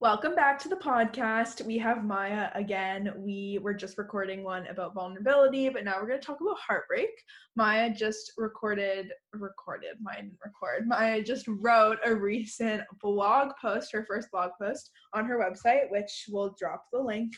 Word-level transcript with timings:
Welcome 0.00 0.34
back 0.34 0.58
to 0.60 0.70
the 0.70 0.76
podcast. 0.76 1.62
We 1.66 1.76
have 1.76 2.06
Maya 2.06 2.48
again. 2.54 3.12
We 3.18 3.60
were 3.62 3.74
just 3.74 3.98
recording 3.98 4.42
one 4.42 4.66
about 4.68 4.94
vulnerability, 4.94 5.68
but 5.68 5.84
now 5.84 5.96
we're 6.00 6.08
going 6.08 6.18
to 6.18 6.26
talk 6.26 6.40
about 6.40 6.56
heartbreak. 6.58 7.10
Maya 7.54 7.92
just 7.94 8.32
recorded, 8.38 9.12
recorded, 9.34 9.96
Maya 10.00 10.22
didn't 10.22 10.38
record. 10.42 10.88
Maya 10.88 11.22
just 11.22 11.44
wrote 11.46 11.98
a 12.02 12.14
recent 12.14 12.80
blog 13.02 13.50
post, 13.60 13.92
her 13.92 14.06
first 14.06 14.30
blog 14.32 14.52
post 14.58 14.90
on 15.12 15.26
her 15.26 15.38
website, 15.38 15.90
which 15.90 16.24
we'll 16.30 16.56
drop 16.58 16.86
the 16.94 16.98
link. 16.98 17.34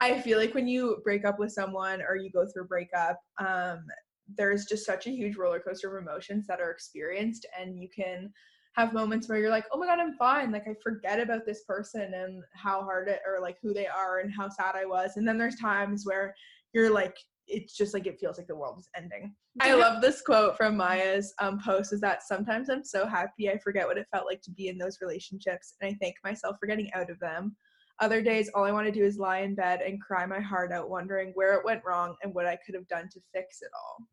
I 0.00 0.20
feel 0.20 0.38
like 0.38 0.54
when 0.54 0.68
you 0.68 0.98
break 1.02 1.24
up 1.24 1.40
with 1.40 1.50
someone 1.50 2.00
or 2.00 2.14
you 2.14 2.30
go 2.30 2.46
through 2.46 2.62
a 2.62 2.68
breakup, 2.68 3.18
um, 3.40 3.84
there's 4.36 4.66
just 4.66 4.86
such 4.86 5.08
a 5.08 5.10
huge 5.10 5.36
roller 5.36 5.58
coaster 5.58 5.98
of 5.98 6.00
emotions 6.00 6.46
that 6.46 6.60
are 6.60 6.70
experienced, 6.70 7.44
and 7.58 7.76
you 7.76 7.88
can 7.92 8.32
have 8.78 8.92
moments 8.92 9.28
where 9.28 9.38
you're 9.38 9.50
like, 9.50 9.66
oh 9.72 9.78
my 9.78 9.86
god, 9.86 9.98
I'm 9.98 10.14
fine. 10.14 10.52
Like 10.52 10.68
I 10.68 10.74
forget 10.82 11.20
about 11.20 11.44
this 11.44 11.64
person 11.64 12.14
and 12.14 12.42
how 12.54 12.82
hard 12.82 13.08
it 13.08 13.20
or 13.26 13.40
like 13.42 13.56
who 13.60 13.74
they 13.74 13.88
are 13.88 14.20
and 14.20 14.32
how 14.32 14.48
sad 14.48 14.76
I 14.76 14.84
was. 14.84 15.16
And 15.16 15.26
then 15.26 15.36
there's 15.36 15.56
times 15.56 16.04
where 16.06 16.34
you're 16.72 16.90
like, 16.90 17.16
it's 17.48 17.76
just 17.76 17.94
like 17.94 18.06
it 18.06 18.20
feels 18.20 18.38
like 18.38 18.46
the 18.46 18.54
world 18.54 18.78
is 18.78 18.88
ending. 18.96 19.34
I 19.60 19.74
love 19.74 20.00
this 20.00 20.20
quote 20.20 20.56
from 20.56 20.76
Maya's 20.76 21.34
um, 21.40 21.58
post 21.58 21.92
is 21.92 22.00
that 22.02 22.22
sometimes 22.22 22.68
I'm 22.68 22.84
so 22.84 23.06
happy 23.06 23.50
I 23.50 23.58
forget 23.58 23.86
what 23.86 23.98
it 23.98 24.06
felt 24.12 24.26
like 24.26 24.42
to 24.42 24.50
be 24.52 24.68
in 24.68 24.78
those 24.78 24.98
relationships 25.00 25.74
and 25.80 25.90
I 25.90 25.96
thank 26.00 26.14
myself 26.22 26.56
for 26.60 26.66
getting 26.66 26.92
out 26.94 27.10
of 27.10 27.18
them. 27.18 27.56
Other 28.00 28.22
days, 28.22 28.48
all 28.54 28.62
I 28.62 28.70
want 28.70 28.86
to 28.86 28.92
do 28.92 29.04
is 29.04 29.18
lie 29.18 29.40
in 29.40 29.56
bed 29.56 29.80
and 29.80 30.00
cry 30.00 30.24
my 30.24 30.38
heart 30.38 30.70
out, 30.70 30.88
wondering 30.88 31.32
where 31.34 31.54
it 31.54 31.64
went 31.64 31.82
wrong 31.84 32.14
and 32.22 32.32
what 32.32 32.46
I 32.46 32.56
could 32.64 32.76
have 32.76 32.86
done 32.86 33.08
to 33.10 33.20
fix 33.34 33.60
it 33.60 33.70
all. 33.74 34.06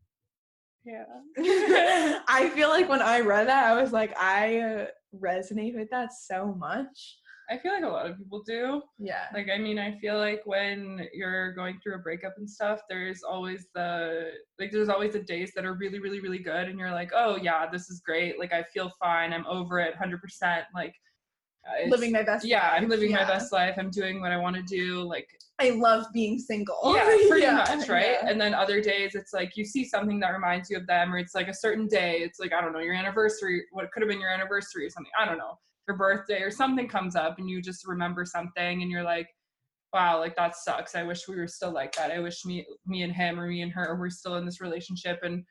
Yeah. 0.86 1.06
I 2.28 2.52
feel 2.54 2.70
like 2.70 2.88
when 2.88 3.02
I 3.02 3.20
read 3.22 3.48
that, 3.48 3.66
I 3.66 3.82
was 3.82 3.92
like, 3.92 4.14
I 4.18 4.88
resonate 5.20 5.76
with 5.76 5.90
that 5.92 6.14
so 6.14 6.54
much. 6.58 7.18
I 7.50 7.58
feel 7.58 7.74
like 7.74 7.84
a 7.84 7.88
lot 7.88 8.10
of 8.10 8.18
people 8.18 8.44
do. 8.46 8.82
Yeah. 8.98 9.26
Like, 9.34 9.50
I 9.54 9.58
mean, 9.58 9.78
I 9.78 9.98
feel 10.00 10.18
like 10.18 10.42
when 10.46 11.08
you're 11.14 11.54
going 11.54 11.80
through 11.82 11.96
a 11.96 12.00
breakup 12.00 12.34
and 12.38 12.50
stuff, 12.50 12.82
there's 12.90 13.22
always 13.22 13.68
the, 13.76 14.32
like, 14.60 14.72
there's 14.72 14.90
always 14.90 15.14
the 15.14 15.20
days 15.20 15.52
that 15.56 15.66
are 15.66 15.76
really, 15.76 16.00
really, 16.00 16.20
really 16.20 16.40
good. 16.40 16.68
And 16.68 16.80
you're 16.80 16.92
like, 16.92 17.12
oh, 17.16 17.38
yeah, 17.38 17.70
this 17.70 17.90
is 17.90 18.02
great. 18.04 18.40
Like, 18.40 18.52
I 18.52 18.64
feel 18.64 18.92
fine. 19.00 19.32
I'm 19.32 19.46
over 19.46 19.80
it 19.80 19.94
100%. 19.96 20.64
Like, 20.74 20.96
living 21.88 22.12
my 22.12 22.24
best 22.24 22.46
Yeah, 22.46 22.70
I'm 22.74 22.84
life. 22.84 22.92
living 22.92 23.12
my 23.12 23.26
best 23.26 23.52
life. 23.52 23.76
I'm 23.78 23.90
doing 23.90 24.22
what 24.22 24.32
I 24.32 24.38
want 24.38 24.56
to 24.56 24.62
do. 24.64 25.02
Like, 25.02 25.28
I 25.60 25.72
love 25.72 26.06
being 26.14 26.38
single. 26.38 26.78
yeah, 26.96 27.06
pretty 27.28 27.42
Yeah, 27.44 27.54
much, 27.54 27.88
right? 27.90 28.18
yeah. 28.22 28.28
And 28.30 28.40
then 28.40 28.54
other 28.54 28.82
days, 28.82 29.16
it's 29.16 29.34
like 29.34 29.56
you 29.56 29.64
see 29.66 29.86
something 29.86 30.20
that 30.20 30.30
reminds 30.32 30.70
you 30.70 30.78
of 30.78 30.88
them, 30.88 31.14
or 31.14 31.18
it's 31.18 31.34
like 31.36 31.48
a 31.48 31.54
certain 31.54 31.88
day. 31.88 32.18
It's 32.20 32.40
like 32.40 32.54
I 32.54 32.62
don't 32.62 32.74
know, 32.74 32.80
your 32.80 32.94
anniversary. 32.94 33.64
What 33.72 33.92
could 33.92 34.02
have 34.04 34.10
been 34.10 34.20
your 34.22 34.30
anniversary 34.32 34.86
or 34.86 34.90
something? 34.90 35.12
I 35.20 35.26
don't 35.26 35.38
know, 35.38 35.58
your 35.88 35.98
birthday 35.98 36.42
or 36.42 36.52
something 36.52 36.88
comes 36.88 37.16
up, 37.16 37.40
and 37.40 37.50
you 37.50 37.62
just 37.62 37.88
remember 37.88 38.26
something, 38.26 38.82
and 38.82 38.92
you're 38.92 39.04
like, 39.04 39.28
wow, 39.94 40.20
like 40.20 40.36
that 40.36 40.56
sucks. 40.58 40.94
I 40.94 41.04
wish 41.04 41.28
we 41.28 41.38
were 41.38 41.48
still 41.48 41.72
like 41.72 41.96
that. 41.96 42.12
I 42.12 42.20
wish 42.20 42.44
me, 42.46 42.66
me 42.86 43.04
and 43.04 43.14
him, 43.14 43.40
or 43.40 43.48
me 43.48 43.62
and 43.62 43.72
her, 43.72 43.96
were 43.96 44.10
still 44.10 44.36
in 44.36 44.46
this 44.46 44.60
relationship, 44.62 45.20
and 45.24 45.44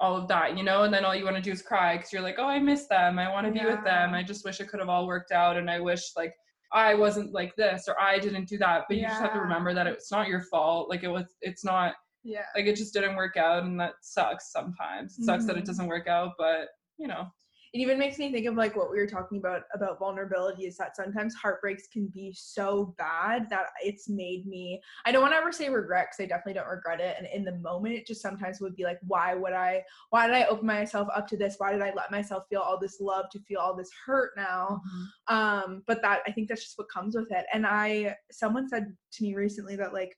all 0.00 0.16
of 0.16 0.26
that, 0.28 0.56
you 0.56 0.64
know. 0.64 0.82
And 0.84 0.92
then 0.92 1.04
all 1.04 1.14
you 1.14 1.24
want 1.24 1.36
to 1.36 1.42
do 1.42 1.52
is 1.52 1.62
cry 1.62 1.96
because 1.96 2.12
you're 2.12 2.22
like, 2.22 2.36
oh, 2.38 2.46
I 2.46 2.58
miss 2.58 2.86
them. 2.88 3.18
I 3.18 3.30
want 3.30 3.46
to 3.46 3.52
be 3.52 3.64
with 3.64 3.84
them. 3.84 4.14
I 4.14 4.22
just 4.22 4.44
wish 4.44 4.58
it 4.60 4.68
could 4.68 4.80
have 4.80 4.88
all 4.88 5.06
worked 5.06 5.30
out, 5.32 5.56
and 5.56 5.70
I 5.70 5.78
wish 5.80 6.02
like. 6.16 6.34
I 6.72 6.94
wasn't 6.94 7.32
like 7.32 7.56
this 7.56 7.86
or 7.88 8.00
I 8.00 8.20
didn't 8.20 8.44
do 8.48 8.56
that, 8.58 8.84
but 8.86 8.96
you 8.96 9.02
just 9.02 9.20
have 9.20 9.32
to 9.32 9.40
remember 9.40 9.74
that 9.74 9.88
it's 9.88 10.12
not 10.12 10.28
your 10.28 10.42
fault. 10.42 10.88
Like 10.88 11.02
it 11.02 11.08
was, 11.08 11.24
it's 11.40 11.64
not 11.64 11.94
Yeah. 12.22 12.44
like 12.54 12.66
it 12.66 12.76
just 12.76 12.94
didn't 12.94 13.16
work 13.16 13.36
out, 13.36 13.64
and 13.64 13.80
that 13.80 13.94
sucks 14.02 14.52
sometimes. 14.52 15.18
It 15.18 15.24
sucks 15.24 15.46
that 15.46 15.56
it 15.56 15.64
Mhm. 15.64 15.66
doesn't 15.66 15.88
work 15.88 16.06
out, 16.06 16.34
but 16.38 16.68
you 16.96 17.08
know, 17.08 17.26
It 17.72 17.78
even 17.78 18.00
makes 18.00 18.18
me 18.18 18.32
think 18.32 18.46
of 18.46 18.56
like 18.56 18.74
what 18.74 18.90
we 18.90 18.98
were 18.98 19.06
talking 19.06 19.38
about 19.38 19.62
about 19.72 20.00
vulnerability 20.00 20.66
is 20.66 20.76
that 20.78 20.96
sometimes 20.96 21.34
heartbreaks 21.34 21.86
can 21.86 22.08
be 22.08 22.32
so 22.36 22.96
bad 22.98 23.48
that 23.50 23.66
it's 23.80 24.08
made 24.08 24.44
me 24.46 24.80
I 25.06 25.12
don't 25.12 25.22
want 25.22 25.34
to 25.34 25.38
ever 25.38 25.52
say 25.52 25.68
regret 25.68 26.08
because 26.10 26.24
I 26.24 26.26
definitely 26.26 26.54
don't 26.54 26.68
regret 26.68 27.00
it 27.00 27.14
and 27.16 27.28
in 27.32 27.44
the 27.44 27.60
moment 27.60 27.94
it 27.94 28.06
just 28.06 28.22
sometimes 28.22 28.60
would 28.60 28.74
be 28.74 28.82
like 28.82 28.98
why 29.06 29.34
would 29.34 29.52
I 29.52 29.84
why 30.10 30.26
did 30.26 30.34
I 30.34 30.46
open 30.46 30.66
myself 30.66 31.06
up 31.14 31.28
to 31.28 31.36
this? 31.36 31.56
Why 31.58 31.70
did 31.72 31.82
I 31.82 31.92
let 31.94 32.10
myself 32.10 32.44
feel 32.48 32.60
all 32.60 32.78
this 32.78 33.00
love 33.00 33.30
to 33.30 33.40
feel 33.40 33.60
all 33.60 33.76
this 33.76 33.90
hurt 34.04 34.32
now? 34.36 34.82
Um 35.28 35.84
but 35.86 36.02
that 36.02 36.22
I 36.26 36.32
think 36.32 36.48
that's 36.48 36.64
just 36.64 36.78
what 36.78 36.90
comes 36.90 37.14
with 37.14 37.30
it 37.30 37.46
and 37.52 37.64
I 37.64 38.16
someone 38.32 38.68
said 38.68 38.96
to 39.12 39.22
me 39.22 39.36
recently 39.36 39.76
that 39.76 39.92
like 39.92 40.16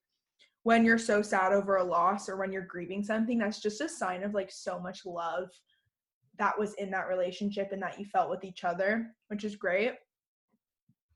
when 0.63 0.85
you're 0.85 0.99
so 0.99 1.23
sad 1.23 1.53
over 1.53 1.77
a 1.77 1.85
loss 1.85 2.29
or 2.29 2.37
when 2.37 2.53
you're 2.53 2.63
grieving 2.63 3.03
something 3.03 3.39
that's 3.39 3.61
just 3.61 3.81
a 3.81 3.89
sign 3.89 4.23
of 4.23 4.33
like 4.33 4.51
so 4.51 4.79
much 4.79 5.05
love 5.05 5.49
that 6.39 6.59
was 6.59 6.75
in 6.75 6.91
that 6.91 7.09
relationship 7.09 7.71
and 7.73 7.83
that 7.83 7.99
you 7.99 8.07
felt 8.07 8.31
with 8.31 8.45
each 8.45 8.65
other, 8.65 9.09
which 9.29 9.45
is 9.45 9.57
great. 9.57 9.93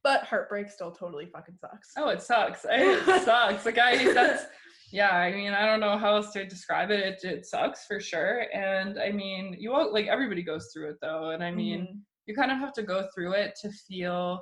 But 0.03 0.23
heartbreak 0.25 0.71
still 0.71 0.93
totally 0.93 1.27
fucking 1.27 1.57
sucks. 1.61 1.91
oh, 1.97 2.09
it 2.11 2.23
sucks. 2.23 2.65
It 2.71 3.23
sucks. 3.25 3.65
Like 3.67 3.79
I, 3.79 4.13
that's 4.13 4.45
yeah. 4.93 5.17
I 5.17 5.33
mean, 5.33 5.53
I 5.53 5.67
don't 5.67 5.81
know 5.81 5.99
how 5.99 6.15
else 6.17 6.33
to 6.35 6.45
describe 6.47 6.91
it. 6.93 7.01
It, 7.25 7.25
it 7.29 7.47
sucks 7.47 7.87
for 7.87 7.99
sure. 7.99 8.47
And 8.55 9.01
I 9.01 9.11
mean, 9.11 9.57
you 9.59 9.73
all 9.73 9.93
like 9.93 10.07
everybody 10.07 10.43
goes 10.45 10.71
through 10.73 10.91
it 10.91 10.97
though, 11.03 11.31
and 11.31 11.43
I 11.43 11.51
mean, 11.51 11.81
Mhm. 11.81 12.01
you 12.27 12.35
kind 12.37 12.53
of 12.53 12.59
have 12.59 12.73
to 12.75 12.83
go 12.85 13.09
through 13.15 13.33
it 13.33 13.57
to 13.63 13.71
feel. 13.89 14.41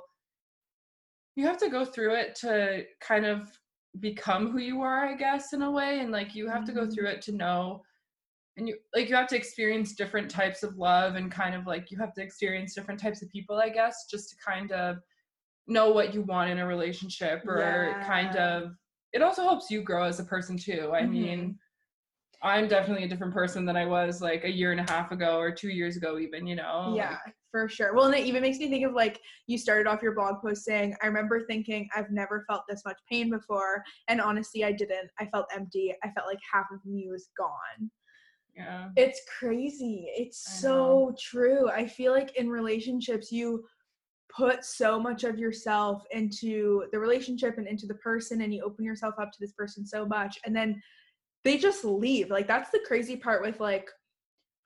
You 1.35 1.47
have 1.47 1.57
to 1.57 1.69
go 1.69 1.83
through 1.83 2.13
it 2.15 2.35
to 2.41 2.83
kind 3.01 3.25
of 3.25 3.49
become 3.99 4.51
who 4.51 4.59
you 4.59 4.81
are, 4.81 5.05
I 5.07 5.15
guess, 5.15 5.51
in 5.53 5.63
a 5.63 5.71
way, 5.71 5.99
and 5.99 6.11
like 6.11 6.35
you 6.35 6.47
have 6.47 6.63
to 6.65 6.73
go 6.73 6.81
Mhm. 6.85 6.93
through 6.93 7.07
it 7.07 7.21
to 7.23 7.31
know 7.31 7.81
and 8.57 8.67
you 8.67 8.77
like 8.93 9.09
you 9.09 9.15
have 9.15 9.27
to 9.27 9.35
experience 9.35 9.93
different 9.93 10.29
types 10.29 10.63
of 10.63 10.77
love 10.77 11.15
and 11.15 11.31
kind 11.31 11.55
of 11.55 11.67
like 11.67 11.91
you 11.91 11.97
have 11.97 12.13
to 12.13 12.21
experience 12.21 12.73
different 12.73 12.99
types 12.99 13.21
of 13.21 13.29
people 13.29 13.57
i 13.57 13.69
guess 13.69 14.05
just 14.09 14.29
to 14.29 14.35
kind 14.45 14.71
of 14.71 14.97
know 15.67 15.91
what 15.91 16.13
you 16.13 16.21
want 16.21 16.49
in 16.49 16.59
a 16.59 16.65
relationship 16.65 17.43
or 17.47 17.99
kind 18.05 18.35
of 18.35 18.71
it 19.13 19.21
also 19.21 19.43
helps 19.43 19.69
you 19.71 19.81
grow 19.81 20.03
as 20.03 20.19
a 20.19 20.23
person 20.23 20.57
too 20.57 20.91
i 20.93 21.01
Mhm. 21.01 21.09
mean 21.09 21.59
i'm 22.43 22.67
definitely 22.67 23.03
a 23.03 23.07
different 23.07 23.33
person 23.33 23.65
than 23.65 23.75
i 23.75 23.85
was 23.85 24.21
like 24.21 24.43
a 24.43 24.51
year 24.51 24.71
and 24.71 24.79
a 24.79 24.91
half 24.91 25.11
ago 25.11 25.37
or 25.37 25.51
two 25.51 25.69
years 25.69 25.97
ago 25.97 26.19
even 26.19 26.45
you 26.45 26.55
know 26.55 26.93
yeah, 26.95 27.17
like, 27.25 27.33
for 27.51 27.67
sure. 27.67 27.95
Well, 27.95 28.05
and 28.05 28.13
it 28.15 28.25
even 28.25 28.41
makes 28.41 28.59
me 28.59 28.69
think 28.69 28.85
of 28.85 28.93
like 28.93 29.19
you 29.47 29.57
started 29.57 29.87
off 29.87 30.03
your 30.03 30.13
blog 30.13 30.41
post 30.41 30.65
saying, 30.65 30.95
I 31.01 31.07
remember 31.07 31.45
thinking 31.47 31.89
I've 31.95 32.11
never 32.11 32.45
felt 32.47 32.63
this 32.69 32.83
much 32.85 32.99
pain 33.09 33.29
before. 33.29 33.83
And 34.07 34.21
honestly, 34.21 34.63
I 34.63 34.71
didn't. 34.71 35.09
I 35.19 35.25
felt 35.27 35.47
empty. 35.55 35.95
I 36.03 36.11
felt 36.11 36.27
like 36.27 36.37
half 36.53 36.65
of 36.71 36.85
me 36.85 37.07
was 37.09 37.29
gone. 37.37 37.89
Yeah 38.55 38.89
It's 38.95 39.21
crazy. 39.39 40.07
It's 40.15 40.59
so 40.61 41.15
true. 41.19 41.69
I 41.69 41.85
feel 41.87 42.11
like 42.13 42.35
in 42.37 42.49
relationships, 42.49 43.31
you 43.31 43.65
put 44.35 44.65
so 44.65 44.99
much 44.99 45.23
of 45.23 45.37
yourself 45.37 46.03
into 46.11 46.85
the 46.91 46.99
relationship 46.99 47.57
and 47.57 47.67
into 47.67 47.87
the 47.87 47.95
person, 47.95 48.41
and 48.41 48.53
you 48.53 48.63
open 48.63 48.85
yourself 48.85 49.15
up 49.19 49.31
to 49.31 49.37
this 49.39 49.53
person 49.53 49.85
so 49.85 50.05
much, 50.05 50.37
and 50.45 50.55
then 50.55 50.81
they 51.43 51.57
just 51.57 51.85
leave. 51.85 52.29
Like 52.29 52.47
that's 52.47 52.71
the 52.71 52.83
crazy 52.85 53.15
part 53.15 53.41
with 53.41 53.59
like 53.59 53.89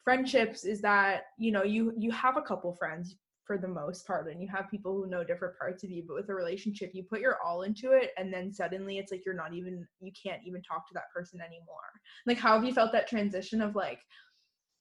friendships 0.03 0.63
is 0.63 0.81
that 0.81 1.23
you 1.37 1.51
know 1.51 1.63
you 1.63 1.93
you 1.97 2.11
have 2.11 2.37
a 2.37 2.41
couple 2.41 2.73
friends 2.73 3.15
for 3.49 3.57
the 3.57 3.67
most 3.67 4.05
part 4.05 4.31
and 4.31 4.39
you 4.39 4.47
have 4.47 4.69
people 4.69 4.93
who 4.93 5.09
know 5.09 5.23
different 5.23 5.57
parts 5.57 5.83
of 5.83 5.89
you 5.89 6.03
but 6.07 6.13
with 6.13 6.29
a 6.29 6.33
relationship 6.33 6.91
you 6.93 7.01
put 7.01 7.19
your 7.19 7.39
all 7.43 7.63
into 7.63 7.93
it 7.93 8.11
and 8.15 8.31
then 8.31 8.53
suddenly 8.53 8.99
it's 8.99 9.11
like 9.11 9.25
you're 9.25 9.33
not 9.33 9.55
even 9.55 9.83
you 10.01 10.11
can't 10.11 10.41
even 10.45 10.61
talk 10.61 10.87
to 10.87 10.93
that 10.93 11.11
person 11.11 11.41
anymore 11.41 11.89
like 12.27 12.37
how 12.37 12.53
have 12.53 12.63
you 12.63 12.71
felt 12.71 12.91
that 12.91 13.07
transition 13.07 13.59
of 13.59 13.75
like 13.75 14.01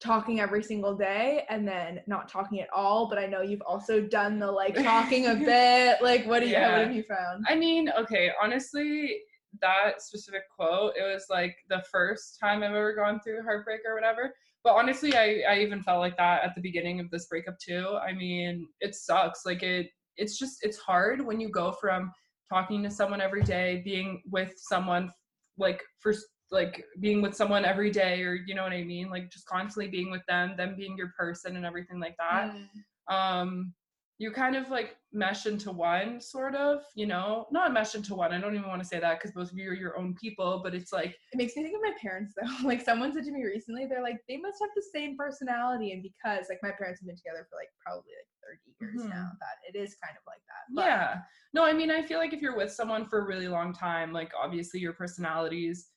talking 0.03 0.39
every 0.39 0.63
single 0.63 0.95
day 0.95 1.47
and 1.49 1.67
then 1.67 2.01
not 2.07 2.29
talking 2.29 2.61
at 2.61 2.69
all 2.71 3.09
but 3.09 3.17
i 3.19 3.25
know 3.25 3.41
you've 3.41 3.63
also 3.63 4.03
done 4.03 4.39
the 4.39 4.53
like 4.53 4.75
talking 4.83 5.29
a 5.29 5.35
bit 5.35 6.03
like 6.03 6.27
what 6.27 6.41
do 6.41 6.47
you 6.47 6.53
Yeah. 6.53 6.73
what 6.73 6.87
have 6.89 6.95
you 6.95 7.05
found 7.05 7.47
I 7.49 7.55
mean, 7.55 7.91
okay, 7.99 8.31
honestly, 8.43 9.21
that 9.63 10.03
specific 10.03 10.43
quote, 10.55 10.93
it 10.99 11.03
was 11.03 11.27
like 11.31 11.57
the 11.71 11.83
first 11.91 12.39
time 12.39 12.63
I've 12.63 12.71
ever 12.71 12.95
gone 12.95 13.21
through 13.21 13.43
heartbreak 13.43 13.81
or 13.87 13.95
whatever. 13.95 14.35
But 14.65 14.75
honestly, 14.75 15.15
I, 15.15 15.43
I 15.49 15.59
even 15.61 15.83
felt 15.83 16.01
like 16.01 16.17
that 16.17 16.43
at 16.45 16.55
the 16.55 16.61
beginning 16.61 17.01
of 17.01 17.11
this 17.11 17.27
breakup 17.27 17.59
too. 17.59 17.97
I 18.03 18.13
mean, 18.13 18.67
it 18.81 18.95
sucks. 18.95 19.47
Like 19.47 19.63
it 19.63 19.89
it's 20.17 20.39
just 20.39 20.59
it's 20.63 20.79
hard 20.79 21.25
when 21.25 21.41
you 21.41 21.49
go 21.49 21.73
from 21.73 22.13
talking 22.53 22.83
to 22.83 22.91
someone 22.91 23.21
every 23.21 23.43
day, 23.43 23.83
being 23.85 24.23
with 24.31 24.53
someone 24.57 25.11
like 25.59 25.83
for 26.01 26.15
like 26.51 26.83
being 27.01 27.21
with 27.23 27.35
someone 27.35 27.65
every 27.65 27.91
day 27.91 28.23
or 28.23 28.35
you 28.35 28.55
know 28.55 28.63
what 28.63 28.73
I 28.73 28.83
mean? 28.83 29.11
Like 29.11 29.31
just 29.31 29.47
constantly 29.47 29.91
being 29.91 30.11
with 30.11 30.23
them, 30.29 30.57
them 30.57 30.75
being 30.77 30.97
your 30.97 31.13
person 31.19 31.57
and 31.57 31.65
everything 31.67 32.01
like 32.01 32.17
that 32.19 32.53
Mm. 32.53 32.69
um 33.15 33.73
you 34.21 34.33
kind 34.33 34.57
of 34.57 34.69
like 34.69 34.97
mesh 35.13 35.47
into 35.47 35.71
one 35.71 36.21
sort 36.21 36.55
of 36.55 36.83
you 36.95 37.07
know 37.07 37.47
not 37.51 37.73
mesh 37.73 37.95
into 37.95 38.15
one 38.15 38.33
i 38.33 38.39
don't 38.41 38.55
even 38.55 38.69
want 38.69 38.83
to 38.83 38.87
say 38.89 38.99
that 39.01 39.19
because 39.19 39.31
both 39.33 39.51
of 39.51 39.57
you 39.59 39.71
are 39.71 39.75
your 39.75 39.97
own 39.97 40.15
people 40.21 40.61
but 40.63 40.75
it's 40.75 40.93
like 40.93 41.17
It 41.33 41.37
makes 41.37 41.57
me 41.57 41.63
think 41.63 41.77
of 41.77 41.83
my 41.83 41.95
parents 42.01 42.35
though. 42.37 42.49
Like 42.69 42.83
someone 42.83 43.13
said 43.15 43.25
to 43.25 43.31
me 43.33 43.45
recently, 43.45 43.87
they're 43.87 44.03
like, 44.03 44.19
they 44.29 44.37
must 44.37 44.59
have 44.61 44.71
the 44.75 44.83
same 44.93 45.17
personality. 45.17 45.93
And 45.93 46.03
because 46.03 46.47
like 46.49 46.59
my 46.63 46.73
parents 46.73 47.01
have 47.01 47.07
been 47.07 47.17
together 47.17 47.47
for 47.49 47.57
like 47.57 47.69
probably 47.85 48.13
like 48.19 48.29
30 48.45 48.99
years 49.01 49.03
Mhm. 49.07 49.15
now, 49.15 49.31
that 49.41 49.57
it 49.69 49.79
is 49.79 49.95
kind 50.05 50.17
of 50.17 50.23
like 50.27 50.43
that. 50.49 50.75
But 50.75 50.85
yeah 50.85 51.23
no 51.55 51.65
i 51.65 51.73
mean 51.73 51.91
i 51.91 52.03
feel 52.03 52.19
like 52.19 52.33
if 52.35 52.43
you're 52.43 52.57
with 52.57 52.71
someone 52.73 53.07
for 53.07 53.21
a 53.21 53.25
really 53.27 53.49
long 53.49 53.73
time 53.73 54.13
like 54.13 54.33
obviously 54.39 54.81
your 54.81 54.93
personalities 54.93 55.89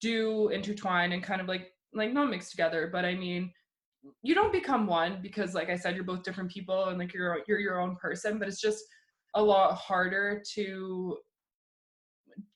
do 0.00 0.48
intertwine 0.48 1.12
and 1.12 1.22
kind 1.22 1.40
of 1.40 1.48
like 1.48 1.72
like 1.94 2.12
not 2.12 2.28
mix 2.28 2.50
together 2.50 2.88
but 2.92 3.04
i 3.04 3.14
mean 3.14 3.50
you 4.22 4.34
don't 4.34 4.52
become 4.52 4.86
one 4.86 5.18
because 5.22 5.54
like 5.54 5.70
i 5.70 5.76
said 5.76 5.94
you're 5.94 6.04
both 6.04 6.22
different 6.22 6.50
people 6.50 6.86
and 6.86 6.98
like 6.98 7.12
you're 7.12 7.40
you're 7.48 7.58
your 7.58 7.80
own 7.80 7.96
person 7.96 8.38
but 8.38 8.48
it's 8.48 8.60
just 8.60 8.84
a 9.34 9.42
lot 9.42 9.74
harder 9.74 10.42
to 10.54 11.16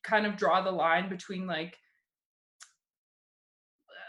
kind 0.03 0.27
of 0.27 0.37
draw 0.37 0.63
the 0.63 0.71
line 0.71 1.09
between 1.09 1.47
like 1.47 1.77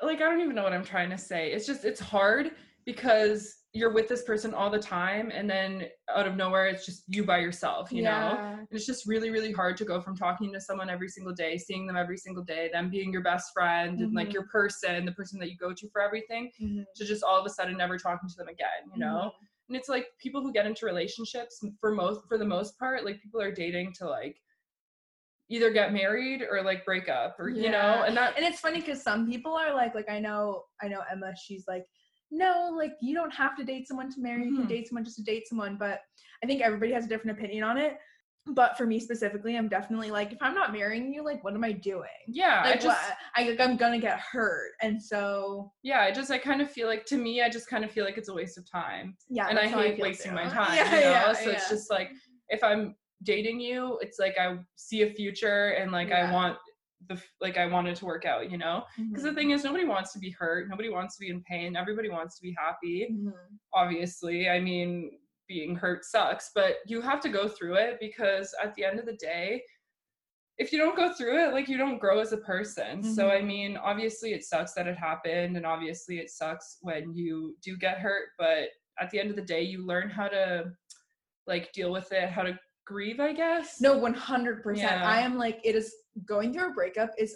like 0.03 0.17
I 0.21 0.29
don't 0.29 0.41
even 0.41 0.55
know 0.55 0.63
what 0.63 0.73
I'm 0.73 0.83
trying 0.83 1.09
to 1.09 1.17
say. 1.17 1.51
It's 1.51 1.65
just 1.65 1.85
it's 1.85 1.99
hard 1.99 2.51
because 2.85 3.55
you're 3.75 3.91
with 3.91 4.07
this 4.07 4.21
person 4.23 4.53
all 4.53 4.69
the 4.69 4.79
time 4.79 5.31
and 5.33 5.49
then 5.49 5.87
out 6.15 6.27
of 6.27 6.35
nowhere 6.35 6.67
it's 6.67 6.85
just 6.85 7.03
you 7.07 7.23
by 7.25 7.39
yourself, 7.39 7.91
you 7.91 8.03
know? 8.03 8.37
And 8.39 8.67
it's 8.69 8.85
just 8.85 9.07
really 9.07 9.31
really 9.31 9.51
hard 9.51 9.77
to 9.77 9.85
go 9.85 9.99
from 9.99 10.15
talking 10.15 10.53
to 10.53 10.61
someone 10.61 10.89
every 10.91 11.09
single 11.09 11.33
day, 11.33 11.57
seeing 11.57 11.87
them 11.87 11.97
every 11.97 12.17
single 12.17 12.43
day, 12.43 12.69
them 12.71 12.89
being 12.91 13.11
your 13.11 13.23
best 13.23 13.51
friend 13.51 13.99
and 13.99 14.13
like 14.13 14.29
Mhm. 14.29 14.33
your 14.33 14.47
person, 14.47 15.05
the 15.05 15.11
person 15.13 15.39
that 15.39 15.49
you 15.49 15.57
go 15.57 15.73
to 15.73 15.89
for 15.89 16.01
everything, 16.01 16.51
Mhm. 16.61 16.85
to 16.95 17.05
just 17.05 17.23
all 17.23 17.39
of 17.39 17.45
a 17.47 17.49
sudden 17.49 17.75
never 17.75 17.97
talking 17.97 18.29
to 18.29 18.35
them 18.37 18.47
again, 18.47 18.83
you 18.93 18.99
know? 18.99 19.31
Mhm. 19.35 19.47
and 19.69 19.77
it's 19.77 19.89
like 19.89 20.07
people 20.19 20.41
who 20.43 20.51
get 20.53 20.67
into 20.67 20.85
relationships 20.85 21.63
for 21.79 21.91
most 21.95 22.27
for 22.27 22.37
the 22.37 22.45
most 22.45 22.77
part 22.77 23.05
like 23.05 23.21
people 23.21 23.41
are 23.41 23.51
dating 23.51 23.91
to 23.93 24.05
like 24.05 24.39
either 25.49 25.71
get 25.71 25.93
married 25.93 26.41
or 26.49 26.61
like 26.61 26.83
break 26.85 27.07
up 27.09 27.39
or 27.39 27.49
you 27.49 27.69
know 27.71 28.03
and 28.05 28.15
that 28.17 28.35
And 28.35 28.45
it's 28.45 28.59
funny 28.59 28.81
because 28.81 29.01
some 29.01 29.25
people 29.29 29.53
are 29.55 29.73
like, 29.73 29.95
like 29.95 30.09
I 30.09 30.19
know, 30.19 30.65
I 30.81 30.87
know 30.89 31.01
Emma. 31.11 31.33
She's 31.35 31.65
like, 31.67 31.85
no, 32.33 32.73
like 32.75 32.93
you 33.01 33.13
don't 33.15 33.33
have 33.33 33.55
to 33.57 33.63
date 33.63 33.87
someone 33.87 34.11
to 34.11 34.19
marry. 34.19 34.45
You 34.45 34.55
can 34.55 34.65
Mhm. 34.65 34.69
date 34.69 34.87
someone 34.87 35.03
just 35.05 35.17
to 35.17 35.23
date 35.23 35.47
someone. 35.47 35.77
But 35.77 36.01
I 36.43 36.47
think 36.47 36.61
everybody 36.61 36.91
has 36.91 37.05
a 37.05 37.07
different 37.07 37.37
opinion 37.37 37.63
on 37.63 37.77
it. 37.77 37.97
But 38.45 38.77
for 38.77 38.85
me 38.85 38.99
specifically, 38.99 39.55
I'm 39.55 39.69
definitely 39.69 40.11
like, 40.11 40.33
if 40.33 40.37
I'm 40.41 40.53
not 40.53 40.73
marrying 40.73 41.13
you, 41.13 41.23
like, 41.23 41.41
what 41.45 41.53
am 41.53 41.63
I 41.63 41.71
doing? 41.71 42.09
yeah 42.27 42.61
i 42.65 42.71
Like, 42.71 42.81
just 42.81 43.01
what? 43.09 43.17
I, 43.37 43.49
like, 43.49 43.59
I'm 43.61 43.77
gonna 43.77 43.99
get 43.99 44.19
hurt, 44.19 44.71
and 44.81 45.01
so 45.01 45.71
yeah 45.83 46.01
i 46.01 46.11
just 46.11 46.29
i 46.31 46.37
kind 46.37 46.61
of 46.61 46.69
feel 46.69 46.87
like 46.87 47.05
to 47.05 47.17
me 47.17 47.41
i 47.41 47.47
just 47.49 47.67
kind 47.69 47.85
of 47.85 47.91
feel 47.91 48.03
like 48.03 48.17
it's 48.17 48.27
a 48.27 48.33
waste 48.33 48.57
of 48.57 48.69
time 48.69 49.15
yeah. 49.29 49.47
and 49.49 49.57
i 49.57 49.65
hate 49.67 49.95
feel 49.95 50.03
wasting 50.07 50.31
too. 50.31 50.35
my 50.35 50.43
time 50.59 50.75
Yeah, 50.75 50.85
you 50.85 50.91
know 51.05 51.11
yeah, 51.11 51.33
so 51.33 51.49
it's 51.51 51.69
just 51.69 51.89
like 51.89 52.09
if 52.49 52.61
i'm 52.63 52.95
dating 53.23 53.59
you 53.61 53.97
it's 54.01 54.19
like 54.19 54.35
i 54.37 54.57
see 54.75 55.03
a 55.03 55.09
future 55.13 55.69
and 55.79 55.91
like 55.93 56.11
i 56.11 56.29
want 56.33 56.57
the 57.09 57.21
like 57.41 57.57
i 57.57 57.65
wanted 57.65 57.95
to 57.95 58.05
work 58.05 58.25
out 58.25 58.49
you 58.51 58.57
know 58.57 58.83
because 59.09 59.23
the 59.23 59.29
Mhm. 59.31 59.35
thing 59.35 59.51
is 59.51 59.63
nobody 59.63 59.85
wants 59.85 60.13
to 60.13 60.19
be 60.19 60.29
hurt 60.31 60.69
nobody 60.69 60.89
wants 60.89 61.15
to 61.17 61.21
be 61.21 61.29
in 61.29 61.41
pain 61.43 61.75
everybody 61.75 62.09
wants 62.09 62.35
to 62.37 62.41
be 62.41 62.55
happy 62.57 63.07
Mhm. 63.11 63.33
obviously. 63.73 64.49
I 64.49 64.59
mean, 64.59 65.11
being 65.47 65.75
hurt 65.75 66.05
sucks, 66.05 66.51
but 66.55 66.77
you 66.85 67.01
have 67.01 67.19
to 67.21 67.29
go 67.29 67.47
through 67.47 67.75
it 67.75 67.97
because 67.99 68.53
at 68.63 68.73
the 68.75 68.85
end 68.85 68.97
of 68.99 69.05
the 69.05 69.17
day, 69.17 69.61
if 70.57 70.71
you 70.71 70.77
don't 70.77 70.95
go 70.95 71.11
through 71.13 71.37
it, 71.43 71.53
like 71.53 71.67
you 71.67 71.77
don't 71.77 71.97
grow 71.97 72.19
as 72.19 72.31
a 72.31 72.37
person. 72.37 73.03
So, 73.03 73.29
I 73.29 73.39
Mhm. 73.41 73.45
mean, 73.47 73.77
obviously 73.77 74.33
it 74.33 74.43
sucks 74.43 74.73
that 74.75 74.87
it 74.87 74.95
happened, 74.97 75.57
and 75.57 75.65
obviously 75.65 76.19
it 76.19 76.29
sucks 76.29 76.77
when 76.81 77.13
you 77.13 77.57
do 77.61 77.75
get 77.75 77.97
hurt, 77.99 78.29
but 78.37 78.69
at 78.99 79.09
the 79.09 79.19
end 79.19 79.31
of 79.31 79.35
the 79.35 79.41
day, 79.41 79.61
you 79.63 79.85
learn 79.85 80.09
how 80.09 80.27
to 80.27 80.71
like 81.47 81.73
deal 81.73 81.91
with 81.91 82.09
it, 82.13 82.29
how 82.29 82.43
to 82.43 82.57
grieve, 82.85 83.19
I 83.19 83.33
guess. 83.33 83.81
No, 83.81 83.97
one 83.97 84.13
hundred 84.13 84.63
percent. 84.63 85.01
Yeah. 85.01 85.09
I 85.09 85.19
am 85.19 85.35
like 85.37 85.59
it 85.63 85.75
is 85.75 85.93
going 86.25 86.53
through 86.53 86.69
a 86.69 86.73
breakup 86.73 87.11
is 87.17 87.35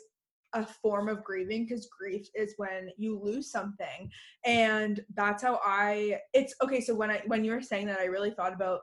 a 0.54 0.66
form 0.66 1.10
of 1.10 1.24
grieving 1.24 1.66
because 1.66 1.88
grief 1.88 2.28
is 2.34 2.54
when 2.58 2.90
you 2.98 3.20
lose 3.20 3.52
something, 3.52 4.10
and 4.46 5.02
that's 5.16 5.44
how 5.44 5.60
I. 5.64 6.20
It's 6.34 6.56
okay. 6.64 6.82
So 6.82 6.96
when 6.96 7.12
I 7.12 7.22
when 7.28 7.44
you 7.44 7.52
were 7.52 7.62
saying 7.62 7.88
that, 7.88 8.00
I 8.00 8.06
really 8.06 8.32
thought 8.32 8.54
about. 8.54 8.82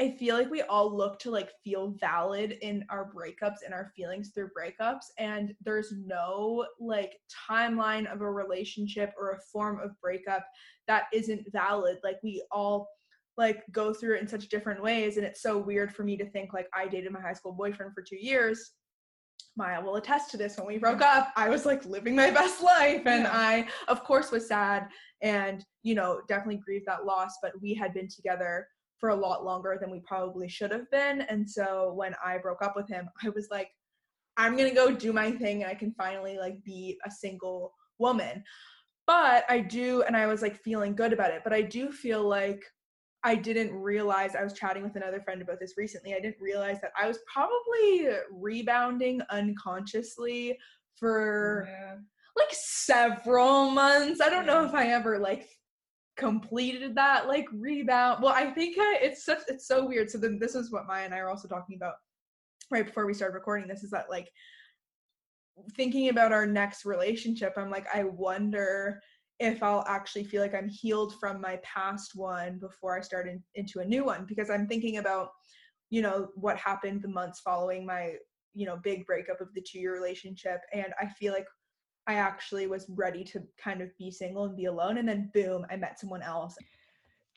I 0.00 0.16
feel 0.18 0.34
like 0.34 0.50
we 0.50 0.62
all 0.62 0.96
look 0.96 1.18
to 1.20 1.30
like 1.30 1.50
feel 1.62 1.94
valid 2.00 2.56
in 2.62 2.86
our 2.88 3.12
breakups 3.12 3.58
and 3.66 3.74
our 3.74 3.92
feelings 3.94 4.30
through 4.34 4.48
breakups, 4.58 5.06
and 5.18 5.54
there's 5.62 5.92
no 5.92 6.66
like 6.78 7.18
timeline 7.50 8.10
of 8.10 8.22
a 8.22 8.30
relationship 8.30 9.12
or 9.18 9.32
a 9.32 9.40
form 9.52 9.78
of 9.80 10.00
breakup 10.00 10.46
that 10.86 11.04
isn't 11.12 11.44
valid. 11.52 11.98
Like 12.02 12.16
we 12.22 12.42
all 12.50 12.88
like 13.40 13.64
go 13.72 13.92
through 13.92 14.16
it 14.16 14.20
in 14.20 14.28
such 14.28 14.48
different 14.48 14.80
ways 14.82 15.16
and 15.16 15.26
it's 15.26 15.42
so 15.42 15.58
weird 15.58 15.92
for 15.92 16.04
me 16.04 16.16
to 16.16 16.30
think 16.30 16.52
like 16.52 16.68
I 16.74 16.86
dated 16.86 17.10
my 17.10 17.20
high 17.20 17.32
school 17.32 17.52
boyfriend 17.52 17.92
for 17.94 18.02
2 18.02 18.16
years. 18.16 18.72
Maya 19.56 19.82
will 19.82 19.96
attest 19.96 20.30
to 20.30 20.36
this 20.36 20.56
when 20.56 20.66
we 20.66 20.78
broke 20.78 21.00
up. 21.00 21.32
I 21.36 21.48
was 21.48 21.66
like 21.66 21.84
living 21.84 22.14
my 22.14 22.30
best 22.40 22.62
life 22.62 23.02
and 23.06 23.24
Yeah. 23.24 23.32
I 23.32 23.66
of 23.88 24.04
course 24.04 24.30
was 24.30 24.46
sad 24.46 24.86
and 25.22 25.64
you 25.82 25.94
know 25.94 26.20
definitely 26.28 26.62
grieved 26.64 26.86
that 26.86 27.04
loss 27.04 27.32
but 27.42 27.52
we 27.60 27.74
had 27.74 27.94
been 27.94 28.08
together 28.08 28.68
for 28.98 29.08
a 29.08 29.16
lot 29.16 29.44
longer 29.44 29.78
than 29.80 29.90
we 29.90 30.00
probably 30.06 30.48
should 30.48 30.70
have 30.70 30.88
been 30.90 31.22
and 31.22 31.48
so 31.48 31.92
when 31.94 32.14
I 32.24 32.36
broke 32.38 32.62
up 32.62 32.76
with 32.76 32.88
him 32.88 33.08
I 33.24 33.30
was 33.30 33.48
like 33.50 33.70
I'm 34.36 34.56
going 34.56 34.68
to 34.68 34.74
go 34.74 34.94
do 34.94 35.12
my 35.12 35.32
thing 35.32 35.62
and 35.62 35.70
I 35.70 35.74
can 35.74 35.92
finally 35.92 36.38
like 36.38 36.62
be 36.64 36.98
a 37.06 37.10
single 37.10 37.72
woman. 37.98 38.44
But 39.06 39.44
I 39.48 39.58
do 39.60 40.02
and 40.02 40.16
I 40.16 40.26
was 40.26 40.40
like 40.42 40.56
feeling 40.62 40.94
good 40.94 41.12
about 41.12 41.32
it 41.32 41.42
but 41.42 41.52
I 41.52 41.62
do 41.62 41.90
feel 41.90 42.22
like 42.22 42.62
I 43.22 43.34
didn't 43.34 43.72
realize 43.74 44.34
I 44.34 44.42
was 44.42 44.54
chatting 44.54 44.82
with 44.82 44.96
another 44.96 45.20
friend 45.20 45.42
about 45.42 45.60
this 45.60 45.74
recently. 45.76 46.14
I 46.14 46.20
didn't 46.20 46.40
realize 46.40 46.80
that 46.80 46.92
I 46.98 47.06
was 47.06 47.18
probably 47.32 48.08
rebounding 48.30 49.20
unconsciously 49.30 50.58
for 50.96 51.68
Yeah. 51.68 51.96
like 52.36 52.48
several 52.52 53.70
months. 53.70 54.20
I 54.20 54.30
don't 54.30 54.46
know 54.46 54.64
if 54.64 54.72
I 54.72 54.88
ever 54.88 55.18
like 55.18 55.48
completed 56.16 56.94
that 56.94 57.28
like 57.28 57.46
rebound. 57.52 58.22
Well, 58.22 58.32
I 58.34 58.50
think 58.50 58.76
I, 58.78 58.98
it's 59.02 59.24
such 59.24 59.40
it's 59.48 59.66
so 59.66 59.86
weird. 59.86 60.10
So 60.10 60.18
then 60.18 60.38
this 60.38 60.54
is 60.54 60.70
what 60.70 60.86
Maya 60.86 61.04
and 61.04 61.14
I 61.14 61.18
are 61.18 61.30
also 61.30 61.48
talking 61.48 61.76
about 61.76 61.94
right 62.70 62.86
before 62.86 63.04
we 63.06 63.14
started 63.14 63.34
recording 63.34 63.66
this 63.68 63.82
is 63.82 63.90
that 63.90 64.08
like 64.08 64.30
thinking 65.76 66.08
about 66.08 66.32
our 66.32 66.46
next 66.46 66.84
relationship, 66.86 67.52
I'm 67.56 67.70
like 67.70 67.86
I 67.94 68.04
wonder 68.04 69.00
if 69.40 69.62
I'll 69.62 69.84
actually 69.88 70.24
feel 70.24 70.42
like 70.42 70.54
I'm 70.54 70.68
healed 70.68 71.14
from 71.18 71.40
my 71.40 71.58
past 71.64 72.12
one 72.14 72.58
before 72.58 72.96
I 72.96 73.00
start 73.00 73.26
in, 73.26 73.42
into 73.54 73.80
a 73.80 73.84
new 73.84 74.04
one 74.04 74.26
because 74.26 74.50
I'm 74.50 74.68
thinking 74.68 74.98
about 74.98 75.30
you 75.88 76.02
know 76.02 76.28
what 76.34 76.56
happened 76.56 77.02
the 77.02 77.08
months 77.08 77.40
following 77.40 77.84
my 77.84 78.14
you 78.54 78.66
know 78.66 78.76
big 78.76 79.06
breakup 79.06 79.40
of 79.40 79.48
the 79.54 79.62
2 79.62 79.80
year 79.80 79.94
relationship 79.94 80.60
and 80.72 80.92
I 81.00 81.06
feel 81.06 81.32
like 81.32 81.46
I 82.06 82.14
actually 82.14 82.66
was 82.66 82.86
ready 82.88 83.24
to 83.24 83.42
kind 83.62 83.80
of 83.80 83.88
be 83.98 84.10
single 84.10 84.44
and 84.44 84.56
be 84.56 84.66
alone 84.66 84.98
and 84.98 85.08
then 85.08 85.30
boom 85.32 85.66
I 85.70 85.76
met 85.76 85.98
someone 85.98 86.22
else. 86.22 86.54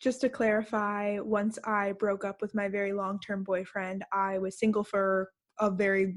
Just 0.02 0.20
to 0.22 0.30
clarify, 0.30 1.20
once 1.20 1.58
I 1.64 1.94
broke 1.94 2.26
up 2.26 2.42
with 2.42 2.54
my 2.54 2.68
very 2.68 2.92
long-term 2.92 3.44
boyfriend, 3.44 4.04
I 4.12 4.38
was 4.38 4.60
single 4.60 4.84
for 4.84 5.30
a 5.60 5.70
very 5.70 6.16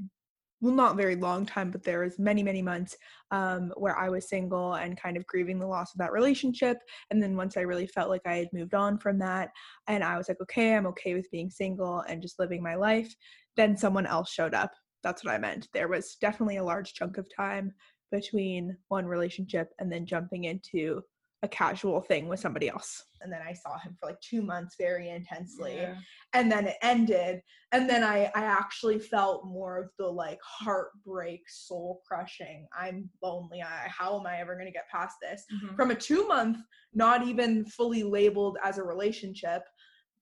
well 0.60 0.74
not 0.74 0.96
very 0.96 1.16
long 1.16 1.44
time 1.44 1.70
but 1.70 1.82
there 1.82 2.00
was 2.00 2.18
many 2.18 2.42
many 2.42 2.62
months 2.62 2.96
um, 3.30 3.72
where 3.76 3.96
i 3.98 4.08
was 4.08 4.28
single 4.28 4.74
and 4.74 5.00
kind 5.00 5.16
of 5.16 5.26
grieving 5.26 5.58
the 5.58 5.66
loss 5.66 5.92
of 5.92 5.98
that 5.98 6.12
relationship. 6.12 6.78
And 7.10 7.22
then 7.22 7.36
once 7.36 7.56
i 7.56 7.60
really 7.60 7.86
felt 7.86 8.10
like 8.10 8.22
i 8.26 8.36
had 8.36 8.48
moved 8.52 8.74
on 8.74 8.98
from 8.98 9.18
that 9.18 9.50
and 9.88 10.02
i 10.02 10.16
was 10.16 10.28
like 10.28 10.40
okay 10.40 10.74
i'm 10.74 10.86
okay 10.86 11.14
with 11.14 11.30
being 11.30 11.50
single 11.50 12.00
and 12.08 12.22
just 12.22 12.38
living 12.38 12.62
my 12.62 12.74
life 12.74 13.14
then 13.56 13.76
someone 13.76 14.06
else 14.06 14.30
showed 14.30 14.54
up. 14.54 14.72
That's 15.02 15.24
what 15.24 15.34
i 15.34 15.38
meant. 15.38 15.68
There 15.72 15.88
was 15.88 16.16
definitely 16.20 16.58
a 16.58 16.64
large 16.64 16.94
chunk 16.94 17.18
of 17.18 17.26
time 17.34 17.72
between 18.12 18.76
one 18.88 19.06
relationship 19.06 19.70
and 19.78 19.90
then 19.90 20.06
jumping 20.06 20.44
into 20.44 21.02
a 21.46 21.48
casual 21.48 22.00
thing 22.00 22.28
with 22.28 22.40
somebody 22.40 22.68
else. 22.68 22.90
And 23.22 23.32
then 23.32 23.40
i 23.50 23.52
saw 23.54 23.78
him 23.78 23.96
for 23.98 24.06
like 24.10 24.20
two 24.20 24.42
months 24.42 24.74
very 24.78 25.06
intensely. 25.18 25.76
Yeah. 25.76 25.94
and 26.34 26.50
then 26.52 26.64
it 26.66 26.76
ended. 26.82 27.34
And 27.72 27.88
then 27.90 28.02
i 28.04 28.18
i 28.40 28.44
actually 28.60 28.98
felt 28.98 29.46
more 29.46 29.74
of 29.82 29.88
the 29.98 30.06
like 30.24 30.40
heartbreak 30.42 31.42
soul 31.48 32.02
crushing. 32.06 32.66
I'm 32.78 33.08
lonely. 33.22 33.62
I, 33.62 33.88
how 33.98 34.10
am 34.20 34.26
i 34.26 34.36
ever 34.42 34.54
going 34.54 34.66
to 34.72 34.78
get 34.80 34.88
past 34.96 35.16
this? 35.22 35.40
Mhm. 35.54 35.74
from 35.76 35.90
a 35.90 35.94
two 36.08 36.22
month 36.34 36.58
not 36.94 37.18
even 37.30 37.50
fully 37.78 38.02
labeled 38.18 38.56
as 38.68 38.78
a 38.78 38.82
relationship 38.94 39.62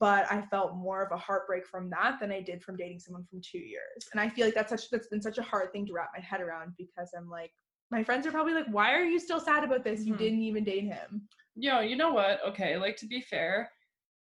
but 0.00 0.22
i 0.36 0.38
felt 0.52 0.74
more 0.88 1.00
of 1.04 1.10
a 1.12 1.22
heartbreak 1.26 1.64
from 1.72 1.84
that 1.96 2.12
than 2.20 2.30
i 2.38 2.40
did 2.50 2.58
from 2.64 2.76
dating 2.76 2.98
someone 3.04 3.24
from 3.30 3.40
two 3.52 3.64
years. 3.74 4.00
And 4.12 4.18
i 4.24 4.28
feel 4.28 4.44
like 4.46 4.54
that's 4.58 4.70
such 4.74 4.84
that's 4.92 5.08
been 5.12 5.22
such 5.28 5.38
a 5.38 5.42
hard 5.52 5.68
thing 5.72 5.84
to 5.86 5.92
wrap 5.94 6.10
my 6.16 6.22
head 6.30 6.40
around 6.40 6.68
because 6.84 7.10
i'm 7.16 7.28
like 7.40 7.52
my 7.90 8.02
friends 8.02 8.26
are 8.26 8.30
probably 8.30 8.54
like 8.54 8.66
why 8.66 8.92
are 8.94 9.04
you 9.04 9.18
still 9.18 9.40
sad 9.40 9.64
about 9.64 9.84
this 9.84 10.04
you 10.04 10.14
Mhm. 10.14 10.18
didn't 10.18 10.42
even 10.42 10.64
date 10.64 10.84
him 10.84 11.28
Yo, 11.56 11.78
you 11.78 11.94
know 11.94 12.12
what? 12.12 12.40
Okay, 12.44 12.76
like 12.76 12.96
to 12.96 13.06
be 13.06 13.20
fair, 13.20 13.70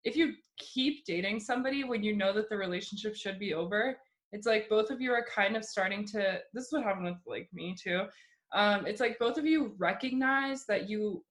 if 0.03 0.15
you 0.15 0.35
keep 0.57 1.03
dating 1.03 1.39
somebody 1.39 1.83
when 1.83 2.03
you 2.03 2.15
know 2.15 2.31
that 2.31 2.47
the 2.47 2.55
relationship 2.55 3.15
should 3.15 3.39
be 3.39 3.55
over, 3.55 3.97
it's 4.33 4.45
like 4.45 4.69
both 4.69 4.91
of 4.91 5.01
you 5.01 5.11
are 5.11 5.25
kind 5.25 5.57
of 5.57 5.65
starting 5.65 6.05
to 6.09 6.39
this 6.53 6.65
is 6.65 6.71
what 6.71 6.83
happened 6.83 7.05
with 7.05 7.17
like 7.25 7.49
me 7.51 7.73
too. 7.75 8.05
Um, 8.53 8.85
it's 8.85 9.01
like 9.01 9.17
both 9.17 9.39
of 9.39 9.47
you 9.47 9.73
recognize 9.79 10.67
that 10.67 10.87
you 10.87 11.25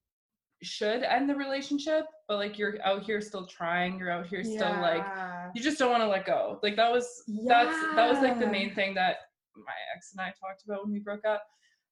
should 0.65 1.05
end 1.05 1.31
the 1.31 1.37
relationship, 1.37 2.07
but 2.27 2.39
like 2.39 2.59
you're 2.59 2.83
out 2.85 3.05
here 3.05 3.21
still 3.21 3.47
trying, 3.47 3.97
you're 3.97 4.11
out 4.11 4.27
here 4.27 4.43
still 4.43 4.73
like 4.81 5.07
you 5.55 5.63
just 5.63 5.79
don't 5.79 5.93
want 5.93 6.03
to 6.03 6.09
let 6.09 6.27
go. 6.27 6.59
Like 6.65 6.75
that 6.75 6.91
was 6.91 7.23
that's 7.47 7.79
that 7.95 8.09
was 8.11 8.21
like 8.21 8.41
the 8.41 8.47
main 8.49 8.75
thing 8.75 8.93
that 8.95 9.19
my 9.55 9.73
ex 9.95 10.11
and 10.13 10.21
I 10.21 10.33
talked 10.41 10.65
about 10.65 10.83
when 10.83 10.93
we 10.93 10.99
broke 10.99 11.25
up. 11.25 11.45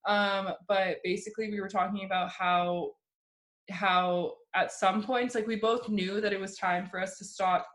Um, 0.06 0.54
but 0.68 0.98
basically 1.04 1.50
we 1.50 1.60
were 1.60 1.68
talking 1.68 2.04
about 2.04 2.30
how 2.30 2.92
how 3.70 4.34
at 4.54 4.72
some 4.72 5.02
points 5.02 5.34
like 5.34 5.46
we 5.46 5.56
both 5.56 5.88
knew 5.88 6.20
that 6.20 6.32
it 6.32 6.40
was 6.40 6.56
time 6.56 6.86
for 6.86 7.00
us 7.00 7.18
to 7.18 7.24
stop 7.24 7.66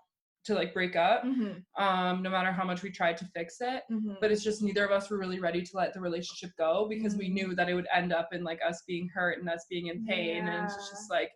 to 0.43 0.53
like 0.53 0.73
break 0.73 0.95
up 0.95 1.23
Mhm, 1.23 1.63
um 1.77 2.21
no 2.21 2.29
matter 2.29 2.51
how 2.51 2.65
much 2.65 2.81
we 2.83 2.91
tried 2.91 3.15
to 3.17 3.25
fix 3.33 3.57
it 3.61 3.83
mhm. 3.89 4.17
but 4.19 4.31
it's 4.31 4.43
just 4.43 4.61
neither 4.61 4.83
of 4.83 4.91
us 4.91 5.09
were 5.09 5.17
really 5.17 5.39
ready 5.39 5.61
to 5.61 5.71
let 5.77 5.93
the 5.93 6.01
relationship 6.01 6.51
go 6.57 6.87
because 6.89 7.15
we 7.15 7.29
Mm. 7.29 7.33
knew 7.33 7.55
that 7.55 7.69
it 7.69 7.75
would 7.75 7.87
end 7.93 8.11
up 8.11 8.33
in 8.33 8.43
like 8.43 8.59
us 8.67 8.83
being 8.87 9.07
hurt 9.13 9.39
and 9.39 9.49
us 9.49 9.65
being 9.69 9.87
in 9.87 10.03
pain 10.03 10.47
and 10.47 10.65
it's 10.65 10.89
just 10.89 11.09
like 11.09 11.31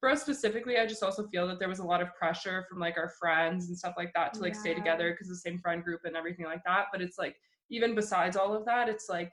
for 0.00 0.08
us 0.08 0.22
specifically, 0.22 0.78
I 0.78 0.86
just 0.86 1.02
also 1.02 1.26
feel 1.26 1.48
that 1.48 1.58
there 1.58 1.68
was 1.68 1.80
a 1.80 1.84
lot 1.84 2.00
of 2.00 2.14
pressure 2.14 2.64
from 2.68 2.78
like 2.78 2.96
our 2.96 3.08
friends 3.18 3.68
and 3.68 3.76
stuff 3.76 3.94
like 3.96 4.12
that 4.14 4.32
to 4.34 4.44
like 4.44 4.54
stay 4.54 4.72
together 4.72 5.10
because 5.10 5.28
the 5.28 5.34
same 5.34 5.58
friend 5.58 5.82
group 5.82 6.02
and 6.04 6.16
everything 6.16 6.44
like 6.46 6.62
that. 6.64 6.86
But 6.92 7.02
it's 7.02 7.18
like 7.18 7.36
even 7.70 7.96
besides 7.96 8.36
all 8.36 8.54
of 8.54 8.64
that, 8.66 8.88
it's 8.88 9.08
like 9.08 9.32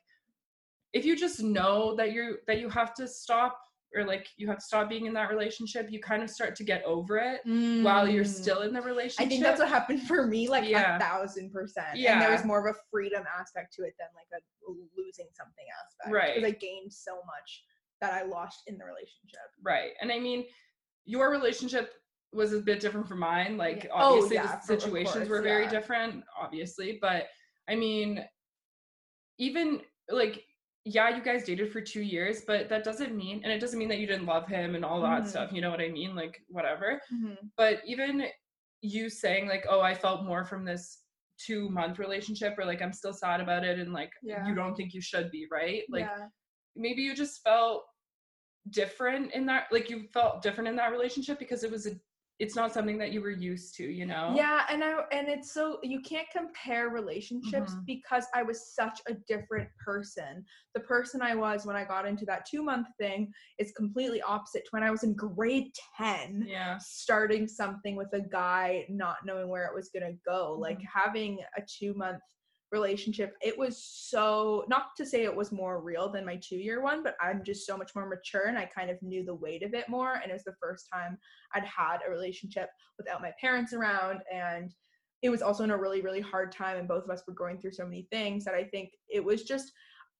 if 0.95 1.03
you 1.05 1.15
just 1.15 1.41
know 1.43 1.93
that 1.97 2.13
you're 2.13 2.37
that 2.47 2.59
you 2.59 2.69
have 2.69 2.93
to 2.95 3.05
stop 3.07 3.59
or 3.95 4.03
like 4.05 4.27
you 4.37 4.47
have 4.47 4.57
to 4.57 4.65
stop 4.65 4.89
being 4.89 5.05
in 5.05 5.13
that 5.13 5.29
relationship, 5.29 5.87
you 5.91 5.99
kind 5.99 6.23
of 6.23 6.29
start 6.29 6.55
to 6.55 6.63
get 6.63 6.83
over 6.83 7.17
it 7.17 7.41
while 7.83 8.07
you're 8.07 8.23
Mm. 8.25 8.41
still 8.41 8.61
in 8.61 8.73
the 8.73 8.81
relationship. 8.81 9.25
I 9.25 9.29
think 9.29 9.43
that's 9.43 9.59
what 9.59 9.69
happened 9.69 10.01
for 10.07 10.25
me, 10.25 10.47
like 10.49 10.67
Yeah. 10.67 10.95
a 10.95 10.99
thousand 10.99 11.51
percent. 11.51 11.89
And 11.91 11.99
Yeah. 11.99 12.19
there 12.19 12.31
was 12.31 12.43
more 12.45 12.65
of 12.67 12.75
a 12.75 12.79
freedom 12.91 13.23
aspect 13.39 13.73
to 13.75 13.83
it 13.83 13.93
than 13.99 14.07
like 14.15 14.27
a 14.33 14.71
losing 14.97 15.27
something 15.33 15.65
aspect. 15.83 16.13
Right. 16.13 16.35
Because 16.35 16.49
I 16.49 16.51
gained 16.57 16.91
so 16.91 17.21
much 17.25 17.65
that 18.01 18.13
I 18.13 18.23
lost 18.23 18.63
in 18.67 18.77
the 18.77 18.85
relationship. 18.85 19.47
Right. 19.61 19.93
And 20.01 20.11
I 20.11 20.19
mean, 20.19 20.45
your 21.05 21.29
relationship 21.29 21.93
was 22.33 22.51
a 22.53 22.59
bit 22.59 22.79
different 22.81 23.07
from 23.07 23.19
mine. 23.19 23.55
Like, 23.57 23.85
Yeah. 23.85 23.91
Oh, 23.93 24.13
obviously, 24.15 24.35
yeah, 24.37 24.55
the 24.57 24.61
situations 24.61 25.15
course, 25.15 25.29
were 25.29 25.41
very 25.41 25.67
different, 25.67 26.23
obviously. 26.37 26.97
But 27.01 27.29
I 27.69 27.75
mean, 27.75 28.27
even 29.37 29.81
like, 30.09 30.43
yeah, 30.85 31.09
you 31.15 31.21
guys 31.23 31.43
dated 31.43 31.71
for 31.71 31.81
two 31.81 32.01
years, 32.01 32.43
but 32.45 32.69
that 32.69 32.83
doesn't 32.83 33.15
mean, 33.15 33.41
and 33.43 33.51
it 33.51 33.59
doesn't 33.59 33.79
mean 33.79 33.89
that 33.89 33.97
you 33.97 34.05
didn't 34.05 34.27
love 34.27 34.47
him 34.47 34.75
and 34.75 34.85
all 34.85 35.01
that 35.01 35.23
Mhm. 35.23 35.27
stuff. 35.27 35.51
You 35.51 35.61
know 35.61 35.71
what 35.71 35.81
I 35.81 35.89
mean? 35.89 36.15
Like, 36.15 36.43
whatever. 36.47 37.01
Mm-hmm. 37.11 37.47
But 37.57 37.81
even 37.87 38.27
you 38.81 39.09
saying, 39.09 39.47
like, 39.47 39.65
oh, 39.67 39.81
I 39.81 39.95
felt 39.95 40.25
more 40.25 40.45
from 40.45 40.63
this 40.63 41.01
two 41.37 41.69
month 41.69 41.97
relationship, 41.97 42.55
or 42.59 42.65
like, 42.65 42.81
I'm 42.83 42.93
still 42.93 43.13
sad 43.13 43.41
about 43.41 43.65
it, 43.65 43.79
and 43.79 43.91
like, 43.93 44.11
Yeah. 44.21 44.47
you 44.47 44.53
don't 44.53 44.75
think 44.75 44.93
you 44.93 45.01
should 45.01 45.31
be, 45.31 45.47
right? 45.51 45.83
Like, 45.89 46.05
yeah. 46.05 46.27
maybe 46.75 47.01
you 47.01 47.15
just 47.15 47.41
felt 47.43 47.85
different 48.71 49.31
in 49.33 49.45
that 49.45 49.67
like 49.71 49.91
you 49.91 50.07
felt 50.11 50.41
different 50.41 50.67
in 50.67 50.75
that 50.75 50.91
relationship 50.91 51.37
because 51.37 51.63
it 51.63 51.69
was 51.71 51.85
a 51.85 51.91
it's 52.39 52.55
not 52.55 52.73
something 52.73 52.97
that 52.97 53.11
you 53.11 53.21
were 53.21 53.29
used 53.31 53.75
to 53.75 53.83
you 53.83 54.05
know 54.05 54.35
Yeah, 54.35 54.65
and 54.69 54.83
I 54.83 55.03
and 55.11 55.27
it's 55.29 55.53
so 55.53 55.79
you 55.83 56.01
can't 56.01 56.27
compare 56.35 56.89
relationships 56.89 57.71
Mhm. 57.71 57.85
because 57.85 58.25
I 58.33 58.43
was 58.43 58.73
such 58.73 58.99
a 59.07 59.13
different 59.27 59.69
person. 59.83 60.43
The 60.73 60.81
person 60.81 61.21
I 61.21 61.35
was 61.35 61.65
when 61.65 61.75
I 61.75 61.85
got 61.85 62.05
into 62.07 62.25
that 62.25 62.45
2 62.45 62.63
month 62.63 62.87
thing 62.99 63.31
is 63.59 63.71
completely 63.73 64.21
opposite 64.21 64.63
to 64.65 64.69
when 64.71 64.83
I 64.83 64.91
was 64.91 65.03
in 65.03 65.13
grade 65.15 65.71
10 65.97 66.43
yeah 66.47 66.77
starting 66.79 67.47
something 67.47 67.95
with 67.95 68.11
a 68.13 68.21
guy 68.21 68.85
not 68.89 69.17
knowing 69.25 69.47
where 69.49 69.65
it 69.65 69.75
was 69.75 69.89
going 69.89 70.05
to 70.11 70.17
go. 70.25 70.57
Like 70.59 70.79
Mhm. 70.79 70.85
having 70.93 71.39
a 71.57 71.61
2 71.79 71.93
month 71.93 72.19
relationship, 72.71 73.35
it 73.41 73.57
was 73.57 73.83
so 73.83 74.65
not 74.67 74.87
to 74.97 75.05
say 75.05 75.23
it 75.23 75.35
was 75.35 75.51
more 75.51 75.81
real 75.81 76.09
than 76.09 76.25
my 76.25 76.37
2 76.37 76.57
year 76.57 76.81
one, 76.81 77.03
but 77.03 77.15
I'm 77.21 77.43
just 77.43 77.65
so 77.65 77.77
much 77.77 77.91
more 77.95 78.07
mature 78.07 78.45
and 78.47 78.57
I 78.57 78.65
kind 78.65 78.89
of 78.89 79.01
knew 79.01 79.23
the 79.23 79.35
weight 79.35 79.63
of 79.63 79.73
it 79.73 79.87
more 79.89 80.15
and 80.15 80.29
it 80.29 80.33
was 80.33 80.43
the 80.43 80.55
first 80.61 80.87
time 80.91 81.17
I'd 81.53 81.65
had 81.65 81.99
a 82.05 82.11
relationship 82.11 82.69
without 82.97 83.21
my 83.21 83.31
parents 83.39 83.73
around 83.73 84.21
and 84.33 84.73
it 85.21 85.29
was 85.29 85.41
also 85.41 85.63
in 85.63 85.71
a 85.71 85.77
really 85.77 86.01
really 86.01 86.21
hard 86.21 86.51
time 86.51 86.77
and 86.77 86.87
both 86.87 87.03
of 87.03 87.09
us 87.09 87.23
were 87.27 87.33
going 87.33 87.59
through 87.59 87.71
so 87.71 87.85
many 87.85 88.07
things 88.11 88.43
that 88.45 88.53
I 88.53 88.65
think 88.65 88.91
it 89.09 89.23
was 89.23 89.43
just 89.43 89.71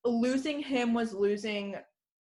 losing 0.04 0.62
him 0.62 0.94
was 0.94 1.14
losing 1.14 1.76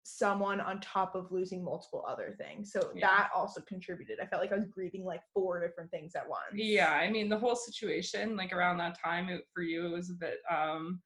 someone 0.06 0.60
on 0.60 0.80
top 0.80 1.14
of 1.14 1.32
losing 1.32 1.64
multiple 1.64 2.04
other 2.06 2.34
things. 2.38 2.70
So 2.70 2.92
Yeah. 2.94 3.06
that 3.08 3.30
also 3.34 3.62
contributed. 3.62 4.20
I 4.20 4.26
felt 4.26 4.42
like 4.42 4.52
I 4.52 4.56
was 4.56 4.66
grieving 4.66 5.02
like 5.04 5.22
four 5.32 5.66
different 5.66 5.90
things 5.90 6.14
at 6.14 6.28
once. 6.28 6.44
yeah 6.52 6.92
i 6.92 7.10
mean 7.10 7.28
the 7.30 7.38
whole 7.38 7.56
situation 7.56 8.36
like 8.36 8.52
around 8.52 8.76
that 8.78 8.98
time 9.02 9.28
it, 9.30 9.42
for 9.52 9.62
you 9.62 9.86
it 9.86 9.90
was 9.90 10.10
a 10.10 10.14
bit 10.14 10.38
um 10.50 11.00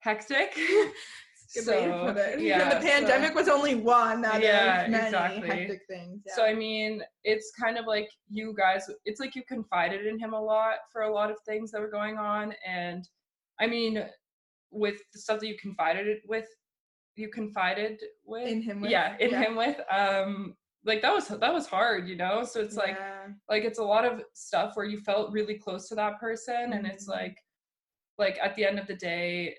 hectic 0.00 0.54
Good 1.54 1.66
way 1.66 1.84
to 1.84 1.98
put 2.00 2.16
it. 2.16 2.40
yeah 2.52 2.74
the 2.74 2.80
pandemic 2.86 3.30
so, 3.30 3.34
was 3.34 3.48
only 3.48 3.74
one 3.74 4.24
out 4.24 4.42
Yeah, 4.42 4.84
of 4.84 4.90
many 4.90 5.04
exactly. 5.06 5.48
hectic 5.48 5.80
things. 5.88 6.22
Yeah. 6.26 6.34
so 6.34 6.44
i 6.44 6.54
mean 6.54 7.02
it's 7.24 7.52
kind 7.62 7.78
of 7.78 7.86
like 7.86 8.08
you 8.28 8.54
guys 8.56 8.90
it's 9.04 9.20
like 9.20 9.34
you 9.36 9.42
confided 9.44 10.06
in 10.06 10.18
him 10.18 10.32
a 10.32 10.40
lot 10.40 10.76
for 10.90 11.02
a 11.02 11.12
lot 11.12 11.30
of 11.30 11.36
things 11.46 11.70
that 11.70 11.80
were 11.80 11.90
going 11.90 12.16
on 12.18 12.54
and 12.66 13.06
i 13.60 13.66
mean 13.66 14.04
with 14.70 14.96
the 15.12 15.20
stuff 15.20 15.38
that 15.40 15.46
you 15.46 15.56
confided 15.60 16.18
with 16.26 16.46
you 17.16 17.28
confided 17.28 18.00
with? 18.24 18.48
In 18.48 18.62
him 18.62 18.80
with, 18.80 18.90
yeah 18.90 19.16
in 19.18 19.30
him 19.34 19.54
with 19.56 19.80
um 19.90 20.56
like 20.84 21.02
that 21.02 21.14
was 21.14 21.28
that 21.28 21.52
was 21.54 21.66
hard 21.66 22.08
you 22.08 22.16
know? 22.16 22.44
So 22.44 22.60
it's 22.60 22.76
like 22.76 22.96
Yeah. 22.98 23.28
like 23.48 23.64
it's 23.64 23.78
a 23.78 23.84
lot 23.84 24.04
of 24.04 24.22
stuff 24.34 24.72
where 24.76 24.86
you 24.86 24.98
felt 25.00 25.32
really 25.32 25.58
close 25.58 25.88
to 25.88 25.94
that 25.96 26.18
person 26.18 26.72
and 26.72 26.86
it's 26.86 27.06
Mhm. 27.06 27.10
like 27.12 27.38
like 28.18 28.38
at 28.42 28.54
the 28.56 28.64
end 28.64 28.78
of 28.78 28.86
the 28.86 28.96
day 28.96 29.56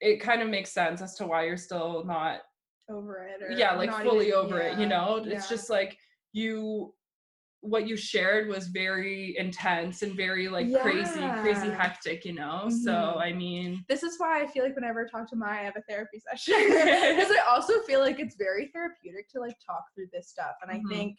it 0.00 0.20
kind 0.20 0.42
of 0.42 0.48
makes 0.48 0.70
sense 0.72 1.00
as 1.00 1.14
to 1.16 1.26
why 1.26 1.44
you're 1.44 1.56
still 1.56 2.04
not 2.04 2.42
over 2.90 3.24
it 3.26 3.42
or 3.42 3.50
yeah 3.52 3.74
like 3.74 3.90
fully 4.02 4.28
even- 4.28 4.38
over 4.38 4.60
it 4.60 4.74
you 4.74 4.82
yeah, 4.82 4.88
know? 4.88 5.16
It's 5.24 5.48
just 5.48 5.70
like 5.70 5.98
you 6.32 6.94
what 7.64 7.88
you 7.88 7.96
shared 7.96 8.46
was 8.48 8.66
very 8.68 9.34
intense 9.38 10.02
and 10.02 10.14
very 10.14 10.48
like 10.48 10.70
crazy 10.82 11.32
crazy 11.40 11.70
hectic 11.70 12.22
you 12.24 12.34
know 12.34 12.68
so 12.68 12.92
Mhm. 12.92 13.22
i 13.22 13.32
mean 13.32 13.84
this 13.88 14.02
is 14.02 14.18
why 14.18 14.42
I 14.42 14.46
feel 14.46 14.64
like 14.64 14.74
whenever 14.74 15.06
I 15.06 15.10
talk 15.10 15.28
to 15.30 15.36
Maya, 15.36 15.60
I 15.60 15.64
have 15.64 15.76
a 15.76 15.82
therapy 15.88 16.18
session 16.30 16.54
because 16.58 17.30
I 17.30 17.42
also 17.48 17.80
feel 17.80 18.00
like 18.00 18.20
it's 18.20 18.36
very 18.36 18.66
therapeutic 18.74 19.28
to 19.30 19.40
like 19.40 19.56
talk 19.64 19.84
through 19.94 20.08
this 20.12 20.28
stuff. 20.28 20.54
And 20.62 20.70
Mhm. 20.70 20.84
I 20.84 20.94
think, 20.94 21.18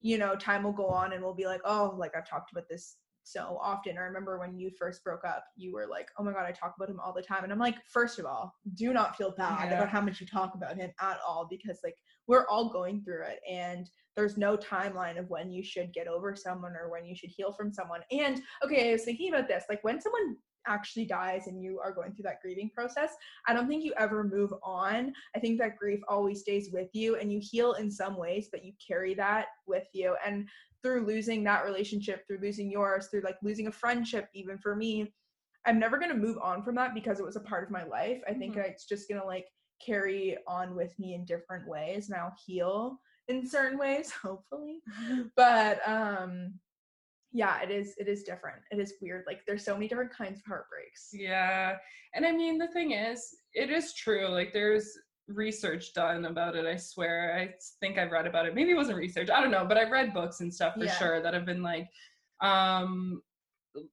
you 0.00 0.16
know, 0.18 0.34
time 0.36 0.62
will 0.62 0.72
go 0.72 0.86
on 0.88 1.12
and 1.12 1.22
we'll 1.22 1.34
be 1.34 1.46
like, 1.46 1.60
oh, 1.64 1.94
like 1.96 2.14
I've 2.16 2.28
talked 2.28 2.52
about 2.52 2.68
this 2.68 2.96
so 3.24 3.58
often. 3.60 3.98
I 3.98 4.02
remember 4.02 4.38
when 4.38 4.56
you 4.56 4.70
first 4.78 5.04
broke 5.04 5.24
up, 5.24 5.44
you 5.56 5.72
were 5.72 5.86
like, 5.86 6.08
oh 6.18 6.22
my 6.22 6.32
God, 6.32 6.46
I 6.46 6.52
talk 6.52 6.74
about 6.76 6.88
him 6.88 7.00
all 7.00 7.12
the 7.12 7.22
time. 7.22 7.44
And 7.44 7.52
I'm 7.52 7.58
like, 7.58 7.76
first 7.86 8.18
of 8.18 8.24
all, 8.24 8.54
do 8.74 8.92
not 8.92 9.16
feel 9.16 9.32
bad 9.36 9.68
Yeah. 9.68 9.74
about 9.74 9.88
how 9.90 10.00
much 10.00 10.20
you 10.20 10.26
talk 10.26 10.54
about 10.54 10.76
him 10.76 10.90
at 11.00 11.18
all 11.26 11.46
because 11.50 11.80
like 11.84 11.96
we're 12.26 12.46
all 12.48 12.70
going 12.70 13.02
through 13.02 13.24
it. 13.24 13.40
And 13.50 13.88
there's 14.18 14.36
no 14.36 14.56
timeline 14.56 15.16
of 15.16 15.30
when 15.30 15.48
you 15.48 15.62
should 15.62 15.92
get 15.92 16.08
over 16.08 16.34
someone 16.34 16.72
or 16.74 16.90
when 16.90 17.06
you 17.06 17.14
should 17.14 17.30
heal 17.30 17.52
from 17.52 17.72
someone. 17.72 18.00
And 18.10 18.42
okay, 18.64 18.88
I 18.88 18.92
was 18.92 19.04
thinking 19.04 19.32
about 19.32 19.46
this 19.46 19.62
like 19.70 19.84
when 19.84 20.00
someone 20.00 20.36
actually 20.66 21.04
dies 21.04 21.46
and 21.46 21.62
you 21.62 21.78
are 21.78 21.92
going 21.94 22.12
through 22.12 22.24
that 22.24 22.40
grieving 22.42 22.68
process, 22.74 23.12
I 23.46 23.52
don't 23.52 23.68
think 23.68 23.84
you 23.84 23.94
ever 23.96 24.24
move 24.24 24.52
on. 24.64 25.12
I 25.36 25.38
think 25.38 25.60
that 25.60 25.76
grief 25.76 26.00
always 26.08 26.40
stays 26.40 26.70
with 26.72 26.88
you 26.94 27.14
and 27.14 27.32
you 27.32 27.38
heal 27.40 27.74
in 27.74 27.92
some 27.92 28.16
ways, 28.18 28.48
but 28.50 28.64
you 28.64 28.72
carry 28.84 29.14
that 29.14 29.46
with 29.68 29.86
you. 29.92 30.16
And 30.26 30.48
through 30.82 31.06
losing 31.06 31.44
that 31.44 31.64
relationship, 31.64 32.26
through 32.26 32.40
losing 32.42 32.72
yours, 32.72 33.06
through 33.06 33.20
like 33.20 33.38
losing 33.40 33.68
a 33.68 33.72
friendship, 33.72 34.28
even 34.34 34.58
for 34.58 34.74
me, 34.74 35.14
I'm 35.64 35.78
never 35.78 35.96
going 35.96 36.10
to 36.10 36.16
move 36.18 36.38
on 36.42 36.64
from 36.64 36.74
that 36.74 36.92
because 36.92 37.20
it 37.20 37.24
was 37.24 37.36
a 37.36 37.40
part 37.40 37.62
of 37.62 37.70
my 37.70 37.84
life. 37.84 38.20
I 38.28 38.34
think 38.34 38.56
Mhm. 38.56 38.64
it's 38.68 38.84
just 38.84 39.08
going 39.08 39.20
to 39.20 39.26
like 39.26 39.46
carry 39.80 40.36
on 40.48 40.74
with 40.74 40.98
me 40.98 41.14
in 41.14 41.24
different 41.24 41.68
ways 41.68 42.10
and 42.10 42.18
I'll 42.18 42.34
heal 42.44 42.98
in 43.28 43.46
certain 43.46 43.78
ways, 43.78 44.10
hopefully. 44.22 44.80
But 45.36 45.80
um 45.86 46.54
yeah, 47.32 47.60
it 47.62 47.70
is 47.70 47.94
it 47.98 48.08
is 48.08 48.22
different. 48.22 48.60
It 48.70 48.78
is 48.78 48.94
weird. 49.02 49.24
Like 49.26 49.40
there's 49.46 49.64
so 49.64 49.74
many 49.74 49.86
different 49.88 50.12
kinds 50.12 50.38
of 50.38 50.44
heartbreaks. 50.46 51.10
Yeah. 51.12 51.76
And 52.14 52.24
I 52.24 52.32
mean, 52.32 52.56
the 52.58 52.68
thing 52.68 52.92
is, 52.92 53.36
it 53.52 53.70
is 53.70 53.92
true. 53.92 54.28
Like, 54.28 54.54
there's 54.54 54.96
research 55.28 55.92
done 55.92 56.24
about 56.24 56.56
it, 56.56 56.64
I 56.64 56.76
swear. 56.76 57.36
I 57.38 57.52
think 57.80 57.98
I've 57.98 58.12
read 58.12 58.26
about 58.26 58.46
it. 58.46 58.54
Maybe 58.54 58.70
it 58.70 58.76
wasn't 58.76 58.96
research. 58.96 59.28
I 59.28 59.42
don't 59.42 59.50
know. 59.50 59.66
But 59.66 59.76
I've 59.76 59.90
read 59.90 60.14
books 60.14 60.40
and 60.40 60.52
stuff 60.52 60.74
for 60.74 60.86
Yeah. 60.86 60.96
sure 60.96 61.22
that 61.22 61.34
have 61.34 61.44
been 61.44 61.62
like, 61.62 61.86
um, 62.40 63.20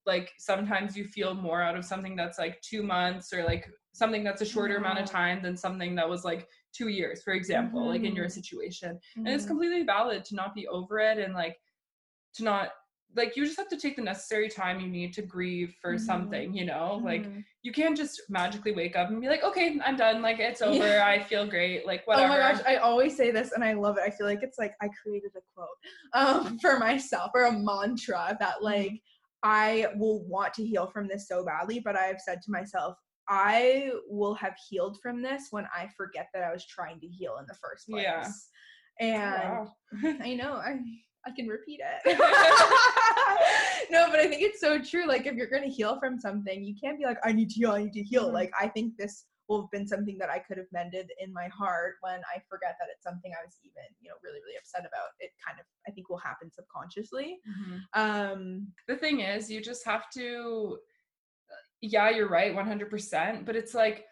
like 0.05 0.31
sometimes 0.37 0.95
you 0.95 1.03
feel 1.03 1.33
more 1.33 1.61
out 1.61 1.75
of 1.75 1.83
something 1.83 2.15
that's 2.15 2.39
like 2.39 2.61
two 2.61 2.81
months 2.83 3.33
or 3.33 3.43
like 3.43 3.69
something 3.93 4.23
that's 4.23 4.41
a 4.41 4.45
shorter 4.45 4.77
amount 4.77 4.99
of 4.99 5.05
time 5.09 5.41
than 5.43 5.57
something 5.57 5.93
that 5.95 6.09
was 6.09 6.23
like 6.23 6.47
two 6.75 6.89
years, 6.89 7.23
for 7.23 7.33
example, 7.33 7.87
like 7.87 8.03
in 8.03 8.15
your 8.15 8.25
Mhm. 8.25 8.31
situation 8.31 8.99
and 9.17 9.27
it's 9.27 9.45
Mhm. 9.45 9.47
completely 9.47 9.83
valid 9.83 10.25
to 10.25 10.35
not 10.35 10.53
be 10.53 10.67
over 10.67 10.99
it 10.99 11.17
and 11.17 11.33
like 11.33 11.57
to 12.35 12.43
not 12.43 12.69
like 13.15 13.35
you 13.37 13.45
just 13.45 13.57
have 13.57 13.69
to 13.69 13.77
take 13.77 13.95
the 13.95 14.01
necessary 14.01 14.49
time 14.49 14.79
you 14.81 14.87
need 14.87 15.13
to 15.13 15.21
grieve 15.21 15.73
for 15.81 15.93
Mhm. 15.93 15.99
something 15.99 16.53
you 16.53 16.65
know 16.65 16.99
like 17.03 17.25
Mhm. 17.27 17.45
you 17.61 17.71
can't 17.71 17.95
just 17.95 18.21
magically 18.29 18.73
wake 18.73 18.95
up 18.97 19.09
and 19.09 19.21
be 19.21 19.27
like 19.29 19.43
okay 19.43 19.79
i'm 19.85 19.95
done 19.95 20.21
like 20.21 20.39
it's 20.39 20.61
over 20.61 20.83
Yeah. 20.83 21.05
i 21.07 21.19
feel 21.23 21.45
great 21.47 21.85
like 21.85 22.05
whatever 22.07 22.33
Oh 22.33 22.37
my 22.37 22.51
gosh, 22.51 22.61
I 22.67 22.75
always 22.77 23.15
say 23.15 23.31
this 23.31 23.51
and 23.53 23.63
I 23.63 23.73
love 23.73 23.97
it. 23.97 24.03
I 24.05 24.09
feel 24.09 24.27
like 24.27 24.43
it's 24.43 24.57
like 24.59 24.73
I 24.81 24.89
created 25.01 25.31
a 25.37 25.41
quote 25.53 25.77
um, 26.13 26.59
for 26.63 26.77
myself 26.77 27.31
or 27.33 27.43
a 27.45 27.51
mantra 27.51 28.35
that 28.39 28.55
Mm-hmm. 28.55 28.65
like 28.65 29.01
I 29.43 29.87
will 29.95 30.25
want 30.27 30.53
to 30.55 30.65
heal 30.65 30.87
from 30.87 31.07
this 31.07 31.27
so 31.27 31.45
badly, 31.45 31.79
but 31.79 31.95
I 31.95 32.05
have 32.07 32.19
said 32.19 32.41
to 32.41 32.51
myself, 32.51 32.97
I 33.27 33.91
will 34.07 34.35
have 34.35 34.55
healed 34.69 34.99
from 35.01 35.21
this 35.21 35.47
when 35.51 35.65
I 35.75 35.89
forget 35.97 36.27
that 36.33 36.43
I 36.43 36.51
was 36.51 36.65
trying 36.65 36.99
to 37.01 37.07
heal 37.07 37.37
in 37.39 37.45
the 37.47 37.55
first 37.55 37.87
place. 37.89 38.03
Yeah. 38.03 38.29
And 38.99 39.33
Wow. 39.33 39.73
I 40.21 40.33
know 40.35 40.53
I 40.53 40.79
I 41.27 41.31
can 41.31 41.47
repeat 41.47 41.81
it. 41.83 42.17
no, 43.91 44.07
but 44.11 44.19
I 44.19 44.27
think 44.27 44.43
it's 44.43 44.61
so 44.61 44.79
true. 44.79 45.07
Like 45.07 45.25
if 45.25 45.33
you're 45.35 45.49
gonna 45.49 45.67
heal 45.67 45.99
from 45.99 46.19
something, 46.19 46.63
you 46.63 46.75
can't 46.81 46.99
be 46.99 47.05
like, 47.05 47.17
I 47.23 47.31
need 47.31 47.49
to 47.49 47.55
heal, 47.55 47.71
I 47.71 47.83
need 47.83 47.93
to 47.93 48.03
heal. 48.03 48.29
Mhm. 48.29 48.33
Like 48.33 48.51
I 48.59 48.67
think 48.67 48.95
this 48.97 49.25
will 49.47 49.61
have 49.61 49.71
been 49.71 49.87
something 49.87 50.17
that 50.17 50.29
I 50.29 50.39
could 50.39 50.57
have 50.57 50.65
mended 50.71 51.11
in 51.19 51.31
my 51.33 51.47
heart 51.49 51.95
when 52.01 52.19
I 52.33 52.39
forget 52.49 52.75
that 52.79 52.87
it's 52.91 53.03
something 53.03 53.31
I 53.39 53.43
was 53.45 53.57
even, 53.63 53.83
you 54.01 54.09
know, 54.09 54.15
really, 54.23 54.39
really 54.43 54.57
upset 54.57 54.81
about. 54.81 55.09
It 55.19 55.31
kind 55.45 55.59
of 55.59 55.65
I 55.87 55.91
think 55.91 56.09
will 56.09 56.17
happen 56.19 56.51
subconsciously. 56.51 57.39
Mhm. 57.47 57.81
Um 57.93 58.67
the 58.87 58.95
thing 58.95 59.19
is 59.21 59.49
you 59.49 59.61
just 59.61 59.83
have 59.85 60.09
to 60.11 60.79
yeah 61.85 62.09
you're 62.09 62.27
right 62.29 62.53
100% 62.55 63.45
but 63.45 63.55
it's 63.55 63.73
like 63.73 64.05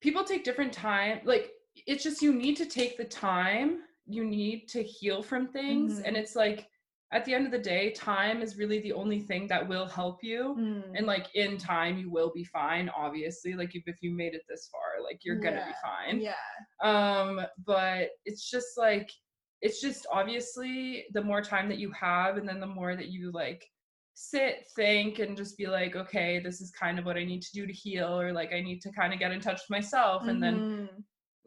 people 0.00 0.24
take 0.24 0.44
different 0.44 0.72
time 0.72 1.20
like 1.24 1.50
it's 1.86 2.02
just 2.04 2.22
you 2.22 2.32
need 2.32 2.56
to 2.56 2.66
take 2.66 2.96
the 2.96 3.04
time 3.04 3.78
you 4.06 4.24
need 4.24 4.66
to 4.68 4.82
heal 4.82 5.22
from 5.22 5.48
things 5.48 6.00
Mhm. 6.00 6.06
and 6.06 6.16
it's 6.16 6.34
like 6.36 6.68
at 7.12 7.24
the 7.26 7.34
end 7.34 7.44
of 7.44 7.52
the 7.52 7.58
day 7.58 7.90
time 7.90 8.40
is 8.42 8.56
really 8.56 8.80
the 8.80 8.92
only 8.92 9.20
thing 9.20 9.46
that 9.48 9.66
will 9.68 9.86
help 9.86 10.24
you 10.24 10.56
Mm. 10.58 10.92
and 10.96 11.06
like 11.06 11.26
in 11.34 11.58
time 11.58 11.98
you 11.98 12.10
will 12.10 12.32
be 12.34 12.44
fine 12.44 12.88
obviously 12.90 13.52
like 13.54 13.74
if, 13.74 13.84
if 13.86 13.98
you 14.02 14.10
made 14.12 14.34
it 14.34 14.42
this 14.48 14.68
far 14.72 15.02
like 15.02 15.20
you're 15.24 15.36
gonna 15.44 15.64
be 15.66 15.74
fine 15.82 16.20
Yeah. 16.20 16.34
um 16.82 17.40
but 17.66 18.10
it's 18.24 18.48
just 18.50 18.76
like 18.78 19.10
it's 19.60 19.80
just 19.80 20.06
obviously 20.10 21.04
the 21.12 21.22
more 21.22 21.42
time 21.42 21.68
that 21.68 21.78
you 21.78 21.90
have 21.92 22.36
and 22.38 22.48
then 22.48 22.58
the 22.60 22.66
more 22.66 22.96
that 22.96 23.08
you 23.08 23.30
like 23.30 23.62
sit 24.14 24.66
think 24.76 25.18
and 25.18 25.36
just 25.36 25.56
be 25.56 25.66
like 25.66 25.96
okay 25.96 26.38
this 26.38 26.60
is 26.60 26.70
kind 26.70 26.98
of 26.98 27.04
what 27.06 27.16
i 27.16 27.24
need 27.24 27.40
to 27.40 27.52
do 27.52 27.66
to 27.66 27.72
heal 27.72 28.20
or 28.20 28.32
like 28.32 28.52
i 28.52 28.60
need 28.60 28.80
to 28.80 28.92
kind 28.92 29.12
of 29.12 29.18
get 29.18 29.32
in 29.32 29.40
touch 29.40 29.60
with 29.62 29.70
myself 29.70 30.26
and 30.28 30.42
then 30.42 30.60
Mhm. 30.60 31.04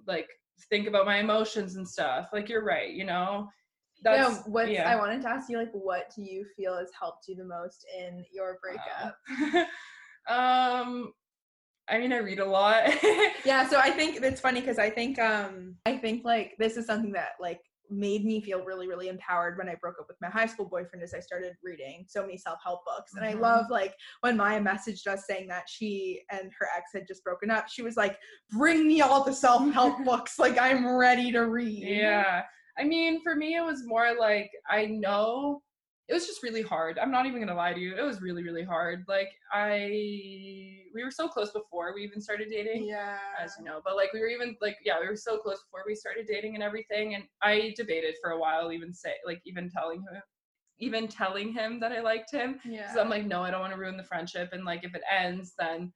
like 0.07 0.27
think 0.69 0.87
about 0.87 1.05
my 1.05 1.17
emotions 1.17 1.75
and 1.75 1.87
stuff 1.87 2.29
like 2.33 2.49
you're 2.49 2.63
right 2.63 2.91
you 2.93 3.03
know 3.03 3.47
yeah, 4.03 4.33
what 4.45 4.69
yeah. 4.69 4.87
I 4.87 4.97
wanted 4.97 5.21
to 5.23 5.29
ask 5.29 5.49
you 5.49 5.57
like 5.57 5.71
what 5.71 6.11
do 6.15 6.21
you 6.21 6.45
feel 6.55 6.77
has 6.77 6.91
helped 6.99 7.27
you 7.27 7.35
the 7.35 7.45
most 7.45 7.85
in 7.97 8.23
your 8.31 8.59
breakup? 8.61 9.17
um 10.27 11.13
i 11.87 11.97
mean 11.97 12.11
i 12.11 12.17
read 12.17 12.39
a 12.39 12.45
lot 12.45 12.83
yeah, 13.45 13.67
so 13.67 13.79
I 13.79 13.91
think 13.91 14.21
it's 14.21 14.41
funny 14.41 14.59
because 14.59 14.79
I 14.79 14.89
think 14.89 15.19
um 15.19 15.75
I 15.85 15.97
think 15.97 16.25
like 16.25 16.55
this 16.57 16.77
is 16.77 16.85
something 16.85 17.11
that 17.13 17.29
like 17.39 17.61
made 17.89 18.25
me 18.25 18.41
feel 18.41 18.63
really 18.63 18.87
really 18.87 19.09
empowered 19.09 19.57
when 19.57 19.69
I 19.69 19.75
broke 19.75 19.95
up 19.99 20.07
with 20.07 20.17
my 20.21 20.29
high 20.29 20.45
school 20.45 20.65
boyfriend 20.65 21.03
as 21.03 21.13
I 21.13 21.19
started 21.19 21.53
reading 21.63 22.05
so 22.07 22.21
many 22.21 22.37
self-help 22.37 22.83
books 22.85 23.13
and 23.15 23.25
I 23.25 23.33
Mhm. 23.33 23.41
love 23.41 23.65
like 23.69 23.95
when 24.21 24.37
Maya 24.37 24.59
messaged 24.61 25.07
us 25.07 25.25
saying 25.27 25.47
that 25.49 25.69
she 25.69 26.23
and 26.31 26.51
her 26.59 26.67
ex 26.75 26.91
had 26.93 27.07
just 27.07 27.23
broken 27.23 27.51
up 27.51 27.69
she 27.69 27.81
was 27.81 27.95
like 27.95 28.17
bring 28.49 28.87
me 28.87 29.01
all 29.01 29.23
the 29.23 29.33
self-help 29.33 30.03
books 30.05 30.39
like 30.39 30.57
I'm 30.57 30.95
ready 30.95 31.31
to 31.31 31.47
read 31.47 31.87
Yeah. 31.87 32.43
I 32.77 32.83
mean, 32.83 33.21
for 33.21 33.35
me, 33.35 33.55
it 33.55 33.63
was 33.63 33.85
more 33.85 34.13
like 34.19 34.51
I 34.69 34.85
know 34.87 35.61
it 36.07 36.13
was 36.13 36.27
just 36.27 36.43
really 36.43 36.61
hard. 36.61 36.99
I'm 36.99 37.11
not 37.11 37.25
even 37.25 37.39
gonna 37.39 37.55
lie 37.55 37.73
to 37.73 37.79
you. 37.79 37.97
It 37.97 38.03
was 38.03 38.21
really, 38.21 38.43
really 38.43 38.63
hard. 38.63 39.05
Like 39.07 39.29
I, 39.51 39.87
we 40.93 41.03
were 41.03 41.11
so 41.11 41.27
close 41.27 41.51
before 41.51 41.93
we 41.95 42.03
even 42.03 42.21
started 42.21 42.49
dating, 42.49 42.85
yeah 42.85 43.17
as 43.41 43.55
you 43.57 43.65
know. 43.65 43.81
But 43.83 43.95
like 43.95 44.13
we 44.13 44.19
were 44.19 44.27
even 44.27 44.55
like 44.61 44.77
yeah, 44.85 44.99
we 44.99 45.07
were 45.07 45.15
so 45.15 45.37
close 45.37 45.63
before 45.63 45.83
we 45.87 45.95
started 45.95 46.27
dating 46.27 46.53
and 46.53 46.63
everything. 46.63 47.15
And 47.15 47.23
I 47.41 47.73
debated 47.75 48.15
for 48.21 48.31
a 48.31 48.39
while, 48.39 48.71
even 48.71 48.93
say 48.93 49.13
like 49.25 49.41
even 49.45 49.69
telling 49.69 50.01
him, 50.01 50.21
even 50.79 51.07
telling 51.07 51.51
him 51.51 51.79
that 51.79 51.91
I 51.91 52.01
liked 52.01 52.31
him. 52.31 52.59
yeah 52.65 52.83
Because 52.83 52.97
I'm 52.97 53.09
like, 53.09 53.25
no, 53.25 53.41
I 53.41 53.49
don't 53.49 53.61
want 53.61 53.73
to 53.73 53.79
ruin 53.79 53.97
the 53.97 54.03
friendship. 54.03 54.49
And 54.53 54.63
like 54.63 54.83
if 54.83 54.93
it 54.93 55.01
ends, 55.11 55.53
then 55.57 55.91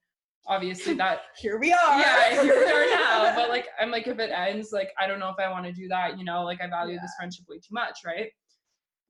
obviously 0.46 0.94
that 0.94 1.20
here 1.38 1.58
we 1.58 1.72
are 1.72 2.00
yeah, 2.00 2.42
here 2.42 2.58
we 2.58 2.72
are 2.72 2.86
now. 2.90 3.32
But 3.36 3.48
like, 3.50 3.66
I'm 3.80 3.92
like, 3.92 4.08
if 4.08 4.18
it 4.18 4.30
ends, 4.30 4.70
like, 4.72 4.90
I 4.98 5.06
don't 5.06 5.20
know 5.20 5.28
if 5.28 5.36
I 5.38 5.50
want 5.50 5.66
to 5.66 5.72
do 5.72 5.86
that. 5.88 6.18
You 6.18 6.24
know, 6.24 6.42
like, 6.42 6.60
I 6.60 6.66
value 6.66 6.98
this 7.00 7.12
friendship 7.16 7.44
way 7.48 7.58
too 7.58 7.72
much, 7.72 8.00
right? 8.04 8.30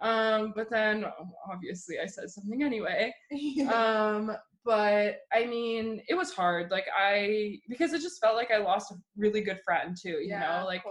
Um, 0.00 0.52
but 0.56 0.70
then 0.70 1.04
obviously 1.50 1.98
I 2.00 2.06
said 2.06 2.30
something 2.30 2.62
anyway. 2.62 3.12
Um, 3.72 4.36
but 4.64 5.20
I 5.32 5.46
mean, 5.46 6.02
it 6.08 6.14
was 6.14 6.32
hard. 6.32 6.70
Like, 6.70 6.84
I 6.96 7.58
because 7.68 7.92
it 7.94 8.02
just 8.02 8.20
felt 8.20 8.36
like 8.36 8.50
I 8.50 8.58
lost 8.58 8.90
a 8.92 8.96
really 9.16 9.40
good 9.40 9.60
friend 9.64 9.96
too. 10.00 10.10
You 10.20 10.28
yeah, 10.28 10.60
know, 10.60 10.66
like 10.66 10.82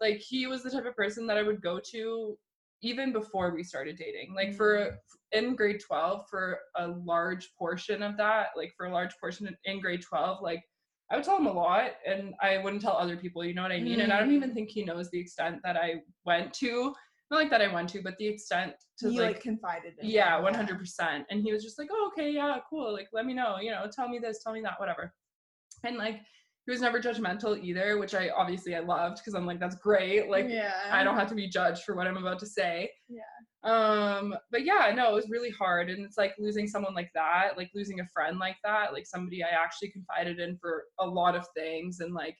like 0.00 0.18
he 0.18 0.46
was 0.46 0.62
the 0.62 0.70
type 0.70 0.84
of 0.84 0.94
person 0.94 1.26
that 1.28 1.38
I 1.38 1.42
would 1.42 1.62
go 1.62 1.80
to 1.92 2.36
even 2.82 3.12
before 3.14 3.54
we 3.54 3.62
started 3.62 3.96
dating. 3.96 4.34
Like 4.34 4.54
for 4.54 4.98
in 5.32 5.56
grade 5.56 5.80
12 5.86 6.26
for 6.28 6.58
a 6.76 6.88
large 6.88 7.50
portion 7.58 8.02
of 8.02 8.16
that, 8.18 8.48
like 8.56 8.72
for 8.76 8.86
a 8.86 8.92
large 8.92 9.12
portion 9.18 9.48
in- 9.64 9.80
grade 9.80 10.02
12, 10.02 10.42
like 10.42 10.62
I 11.10 11.16
would 11.16 11.24
tell 11.24 11.38
him 11.38 11.46
a 11.46 11.52
lot 11.52 11.92
and 12.06 12.34
I 12.42 12.58
wouldn't 12.58 12.82
tell 12.82 12.96
other 12.96 13.16
people, 13.16 13.42
you 13.44 13.54
know 13.54 13.62
what 13.62 13.72
I 13.72 13.80
mean? 13.80 14.00
And 14.00 14.12
I 14.12 14.18
don't 14.20 14.32
even 14.32 14.50
Mm. 14.50 14.54
think 14.54 14.70
he 14.70 14.84
knows 14.84 15.10
the 15.10 15.18
extent 15.20 15.60
that 15.64 15.76
I 15.78 16.02
went 16.26 16.52
to. 16.54 16.94
Not 17.30 17.40
like 17.40 17.50
that 17.50 17.62
I 17.62 17.72
went 17.72 17.88
to, 17.90 18.02
but 18.02 18.16
the 18.18 18.26
extent 18.26 18.74
to 18.98 19.10
you 19.10 19.20
like, 19.20 19.34
like, 19.36 19.42
confided 19.42 19.94
in 19.98 20.08
yeah, 20.08 20.38
one 20.38 20.54
hundred 20.54 20.78
percent. 20.78 21.24
And 21.30 21.42
he 21.42 21.52
was 21.52 21.62
just 21.62 21.78
like, 21.78 21.88
"Oh, 21.90 22.10
okay, 22.12 22.30
yeah, 22.30 22.58
cool. 22.68 22.92
Like, 22.92 23.08
let 23.12 23.26
me 23.26 23.34
know. 23.34 23.56
You 23.60 23.70
know, 23.70 23.86
tell 23.90 24.08
me 24.08 24.18
this, 24.18 24.42
tell 24.42 24.52
me 24.52 24.60
that, 24.60 24.78
whatever." 24.78 25.12
And 25.84 25.96
like, 25.96 26.20
he 26.66 26.70
was 26.70 26.80
never 26.80 27.00
judgmental 27.00 27.62
either, 27.62 27.98
which 27.98 28.14
I 28.14 28.30
obviously 28.30 28.74
I 28.74 28.80
loved 28.80 29.18
because 29.18 29.34
I'm 29.34 29.46
like, 29.46 29.60
that's 29.60 29.76
great. 29.76 30.30
Like, 30.30 30.46
yeah 30.48 30.72
I 30.90 31.04
don't 31.04 31.16
have 31.16 31.28
to 31.28 31.34
be 31.34 31.48
judged 31.48 31.84
for 31.84 31.94
what 31.94 32.06
I'm 32.06 32.16
about 32.16 32.38
to 32.40 32.46
say. 32.46 32.90
Yeah. 33.08 33.20
Um, 33.64 34.34
but 34.50 34.64
yeah, 34.64 34.90
no, 34.94 35.10
it 35.10 35.14
was 35.14 35.28
really 35.28 35.50
hard. 35.50 35.90
And 35.90 36.04
it's 36.04 36.16
like 36.16 36.34
losing 36.38 36.66
someone 36.66 36.94
like 36.94 37.10
that, 37.14 37.58
like 37.58 37.70
losing 37.74 38.00
a 38.00 38.06
friend 38.14 38.38
like 38.38 38.56
that, 38.64 38.94
like 38.94 39.06
somebody 39.06 39.42
I 39.42 39.48
actually 39.48 39.90
confided 39.90 40.40
in 40.40 40.56
for 40.56 40.84
a 41.00 41.06
lot 41.06 41.36
of 41.36 41.46
things 41.54 42.00
and 42.00 42.14
like 42.14 42.36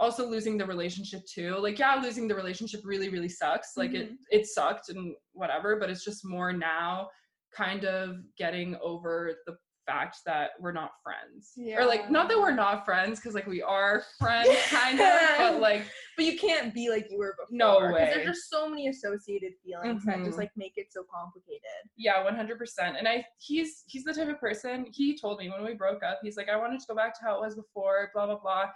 also 0.00 0.26
losing 0.26 0.56
the 0.58 0.66
relationship 0.66 1.20
too. 1.32 1.56
Like, 1.58 1.78
yeah, 1.78 1.94
losing 2.02 2.26
the 2.26 2.34
relationship 2.34 2.80
really, 2.84 3.08
really 3.10 3.28
sucks. 3.28 3.76
Like 3.76 3.92
it 3.94 4.10
Mhm. 4.12 4.16
it 4.30 4.46
sucked 4.46 4.88
and 4.88 5.14
whatever, 5.32 5.76
but 5.78 5.90
it's 5.90 6.04
just 6.04 6.24
more 6.24 6.52
now 6.52 7.10
kind 7.52 7.84
of 7.84 8.16
getting 8.36 8.76
over 8.82 9.34
the 9.46 9.56
fact 9.86 10.18
that 10.24 10.50
we're 10.60 10.70
not 10.72 10.92
friends. 11.02 11.52
yeah. 11.56 11.80
Or 11.80 11.84
like 11.84 12.10
not 12.10 12.28
that 12.28 12.38
we're 12.38 12.52
not 12.54 12.84
friends, 12.84 13.18
because 13.18 13.34
like 13.34 13.46
we 13.46 13.60
are 13.60 14.04
friends 14.20 14.48
kind 14.68 15.00
of, 15.00 15.18
but 15.38 15.60
like 15.60 15.82
but 16.16 16.24
you 16.26 16.38
can't 16.38 16.72
be 16.72 16.88
like 16.90 17.10
you 17.10 17.18
were 17.18 17.34
before. 17.38 17.48
no 17.50 17.92
way. 17.92 18.10
There's 18.14 18.26
just 18.26 18.48
so 18.50 18.68
many 18.68 18.88
associated 18.88 19.52
feelings 19.64 20.04
that 20.04 20.18
just 20.18 20.36
Mhm. 20.36 20.38
like 20.38 20.52
make 20.56 20.74
it 20.76 20.92
so 20.92 21.02
complicated. 21.12 21.82
Yeah, 21.96 22.22
one 22.22 22.36
hundred 22.36 22.58
percent. 22.58 22.96
And 22.98 23.08
I 23.08 23.26
he's 23.38 23.82
he's 23.86 24.04
the 24.04 24.14
type 24.14 24.28
of 24.28 24.38
person. 24.38 24.86
He 24.92 25.18
told 25.18 25.38
me 25.40 25.50
when 25.50 25.64
we 25.64 25.74
broke 25.74 26.02
up, 26.04 26.20
he's 26.22 26.36
like, 26.36 26.48
I 26.48 26.56
wanted 26.56 26.80
to 26.80 26.86
go 26.86 26.94
back 26.94 27.12
to 27.18 27.24
how 27.24 27.34
it 27.36 27.40
was 27.40 27.56
before, 27.56 28.10
blah 28.14 28.26
blah 28.26 28.38
blah. 28.38 28.66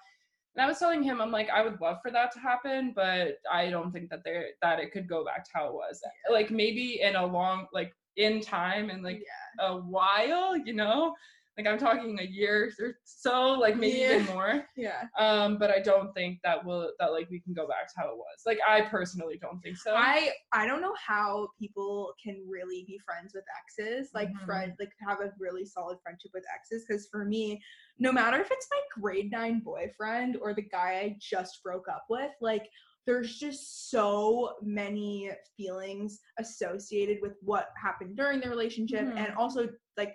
And 0.57 0.65
I 0.65 0.69
was 0.69 0.79
telling 0.79 1.03
him, 1.03 1.21
I'm 1.21 1.33
like, 1.33 1.51
I 1.51 1.63
would 1.63 1.81
love 1.81 1.99
for 2.01 2.11
that 2.13 2.33
to 2.33 2.39
happen, 2.39 2.93
but 2.95 3.39
I 3.51 3.71
don't 3.71 3.91
think 3.93 4.09
that 4.11 4.23
there 4.25 4.47
that 4.63 4.79
it 4.79 4.93
could 4.93 5.09
go 5.09 5.25
back 5.25 5.45
to 5.45 5.51
how 5.53 5.67
it 5.67 5.75
was. 5.75 6.01
Like 6.31 6.51
maybe 6.51 7.01
in 7.01 7.17
a 7.17 7.27
long 7.27 7.67
like 7.73 7.93
in 8.17 8.41
time 8.41 8.91
and 8.91 9.03
like 9.03 9.23
yeah. 9.59 9.67
a 9.67 9.77
while, 9.77 10.57
you 10.57 10.75
know. 10.75 11.15
Like 11.57 11.69
I'm 11.69 11.79
talking 11.79 12.19
a 12.19 12.25
year 12.25 12.71
or 12.81 12.95
so, 13.05 13.53
like 13.53 13.77
maybe 13.77 13.99
even 14.01 14.27
more. 14.27 14.65
Yeah. 14.77 15.05
Um, 15.19 15.57
but 15.59 15.71
I 15.71 15.79
don't 15.79 16.13
think 16.13 16.41
that 16.43 16.65
will 16.65 16.91
that 16.99 17.13
like 17.13 17.31
we 17.31 17.39
can 17.41 17.55
go 17.55 17.67
back 17.69 17.87
to 17.89 17.95
how 17.97 18.09
it 18.11 18.17
was. 18.17 18.43
Like 18.45 18.59
I 18.69 18.81
personally 18.83 19.39
don't 19.41 19.61
think 19.61 19.77
so. 19.77 19.95
I 19.95 20.31
I 20.53 20.67
don't 20.67 20.81
know 20.81 20.95
how 21.07 21.49
people 21.59 22.13
can 22.23 22.45
really 22.49 22.85
be 22.89 22.99
friends 23.05 23.33
with 23.35 23.45
exes, 23.63 24.11
like 24.15 24.31
Mhm. 24.31 24.45
friend, 24.45 24.73
like 24.81 24.91
have 25.07 25.21
a 25.21 25.33
really 25.39 25.65
solid 25.65 25.99
friendship 26.03 26.33
with 26.35 26.45
exes. 26.53 26.85
Because 26.87 27.07
for 27.11 27.25
me, 27.25 27.63
no 27.99 28.11
matter 28.11 28.41
if 28.41 28.51
it's 28.51 28.67
my 28.71 28.81
grade 29.01 29.31
nine 29.31 29.61
boyfriend 29.61 30.37
or 30.41 30.55
the 30.55 30.63
guy 30.63 30.93
I 31.05 31.17
just 31.21 31.63
broke 31.63 31.89
up 31.89 32.05
with, 32.11 32.33
like 32.41 32.69
there's 33.07 33.39
just 33.39 33.91
so 33.91 34.55
many 34.63 35.31
feelings 35.57 36.21
associated 36.39 37.19
with 37.23 37.35
what 37.43 37.69
happened 37.81 38.17
during 38.17 38.41
the 38.41 38.49
relationship, 38.49 39.07
Mhm. 39.07 39.17
and 39.19 39.35
also 39.37 39.69
like 39.97 40.15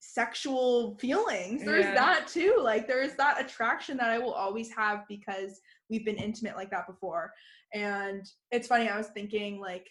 sexual 0.00 0.96
feelings. 0.98 1.64
There's 1.64 1.84
Yeah. 1.84 1.94
that 1.94 2.26
too. 2.26 2.56
Like 2.60 2.86
there's 2.88 3.14
that 3.14 3.40
attraction 3.40 3.96
that 3.98 4.08
I 4.10 4.18
will 4.18 4.32
always 4.32 4.72
have 4.74 5.06
because 5.08 5.60
we've 5.88 6.04
been 6.04 6.16
intimate 6.16 6.56
like 6.56 6.70
that 6.70 6.86
before. 6.86 7.32
And 7.74 8.26
it's 8.50 8.66
funny, 8.66 8.88
I 8.88 8.96
was 8.96 9.08
thinking 9.08 9.60
like 9.60 9.88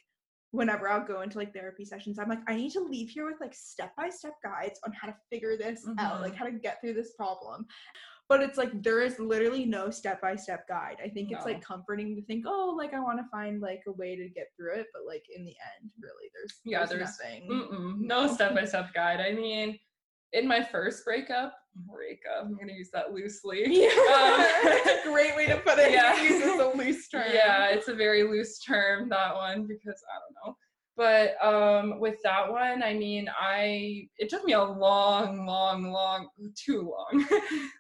whenever 0.52 0.90
I'll 0.90 1.06
go 1.06 1.22
into 1.22 1.38
like 1.38 1.54
therapy 1.54 1.86
sessions, 1.86 2.18
I'm 2.18 2.28
like, 2.28 2.42
I 2.48 2.56
need 2.56 2.72
to 2.72 2.80
leave 2.82 3.10
here 3.10 3.26
with 3.28 3.40
like 3.40 3.54
step 3.54 3.96
by 3.96 4.10
step 4.10 4.34
guides 4.44 4.80
on 4.86 4.92
how 4.94 5.08
to 5.08 5.16
figure 5.32 5.56
this 5.56 5.86
out, 6.00 6.18
Mhm. 6.18 6.22
like 6.22 6.36
how 6.36 6.46
to 6.46 6.52
get 6.52 6.82
through 6.82 6.96
this 6.96 7.14
problem. 7.14 7.68
But 8.28 8.42
it's 8.42 8.58
like 8.58 8.82
there 8.84 9.02
is 9.02 9.18
literally 9.20 9.66
no 9.66 9.90
step 9.90 10.22
by 10.22 10.36
step 10.36 10.68
guide. 10.68 10.98
I 11.04 11.10
think 11.10 11.32
it's 11.32 11.46
like 11.46 11.62
comforting 11.64 12.16
to 12.16 12.22
think, 12.24 12.46
oh, 12.48 12.74
like 12.78 12.94
I 12.94 13.00
want 13.00 13.20
to 13.20 13.26
find 13.32 13.60
like 13.62 13.82
a 13.88 13.92
way 13.92 14.16
to 14.16 14.28
get 14.30 14.48
through 14.56 14.74
it, 14.76 14.88
but 14.94 15.04
like 15.06 15.24
in 15.36 15.44
the 15.46 15.56
end, 15.80 15.92
really, 16.00 16.30
there's 16.34 16.60
Yeah, 16.64 16.80
there's, 16.86 16.90
there's- 16.90 17.20
nothing. 17.20 18.08
No 18.08 18.28
step 18.28 18.54
by 18.56 18.66
step 18.66 18.92
guide. 18.94 19.20
I 19.20 19.34
mean, 19.34 19.80
in 20.34 20.48
my 20.48 20.64
first 20.64 21.04
breakup, 21.06 21.54
breakup, 21.76 22.44
I'm 22.46 22.58
gonna 22.58 22.74
use 22.74 22.90
that 22.94 23.14
loosely. 23.14 23.64
Yeah, 23.68 23.90
Um, 25.06 25.12
great 25.12 25.36
way 25.36 25.48
to 25.48 25.58
put 25.58 25.80
it. 25.80 25.92
Yeah. 25.92 26.16
Yeah, 26.20 26.24
uses 26.24 26.60
a 26.60 26.78
loose 26.78 27.08
term. 27.12 27.26
Yeah, 27.34 27.68
it's 27.68 27.88
a 27.88 27.96
very 27.96 28.24
loose 28.24 28.60
term 28.60 29.10
that 29.10 29.36
one 29.36 29.68
because 29.68 30.02
I 30.10 30.20
don't 30.20 30.48
know. 30.48 30.58
But 30.98 31.42
um, 31.42 32.00
with 32.02 32.18
that 32.26 32.52
one, 32.52 32.84
I 32.84 32.94
mean, 32.94 33.30
I 33.40 34.10
it 34.18 34.28
took 34.30 34.44
me 34.44 34.52
a 34.52 34.62
long, 34.62 35.46
long, 35.46 35.92
long, 35.92 36.28
too 36.58 36.82
long, 36.82 37.26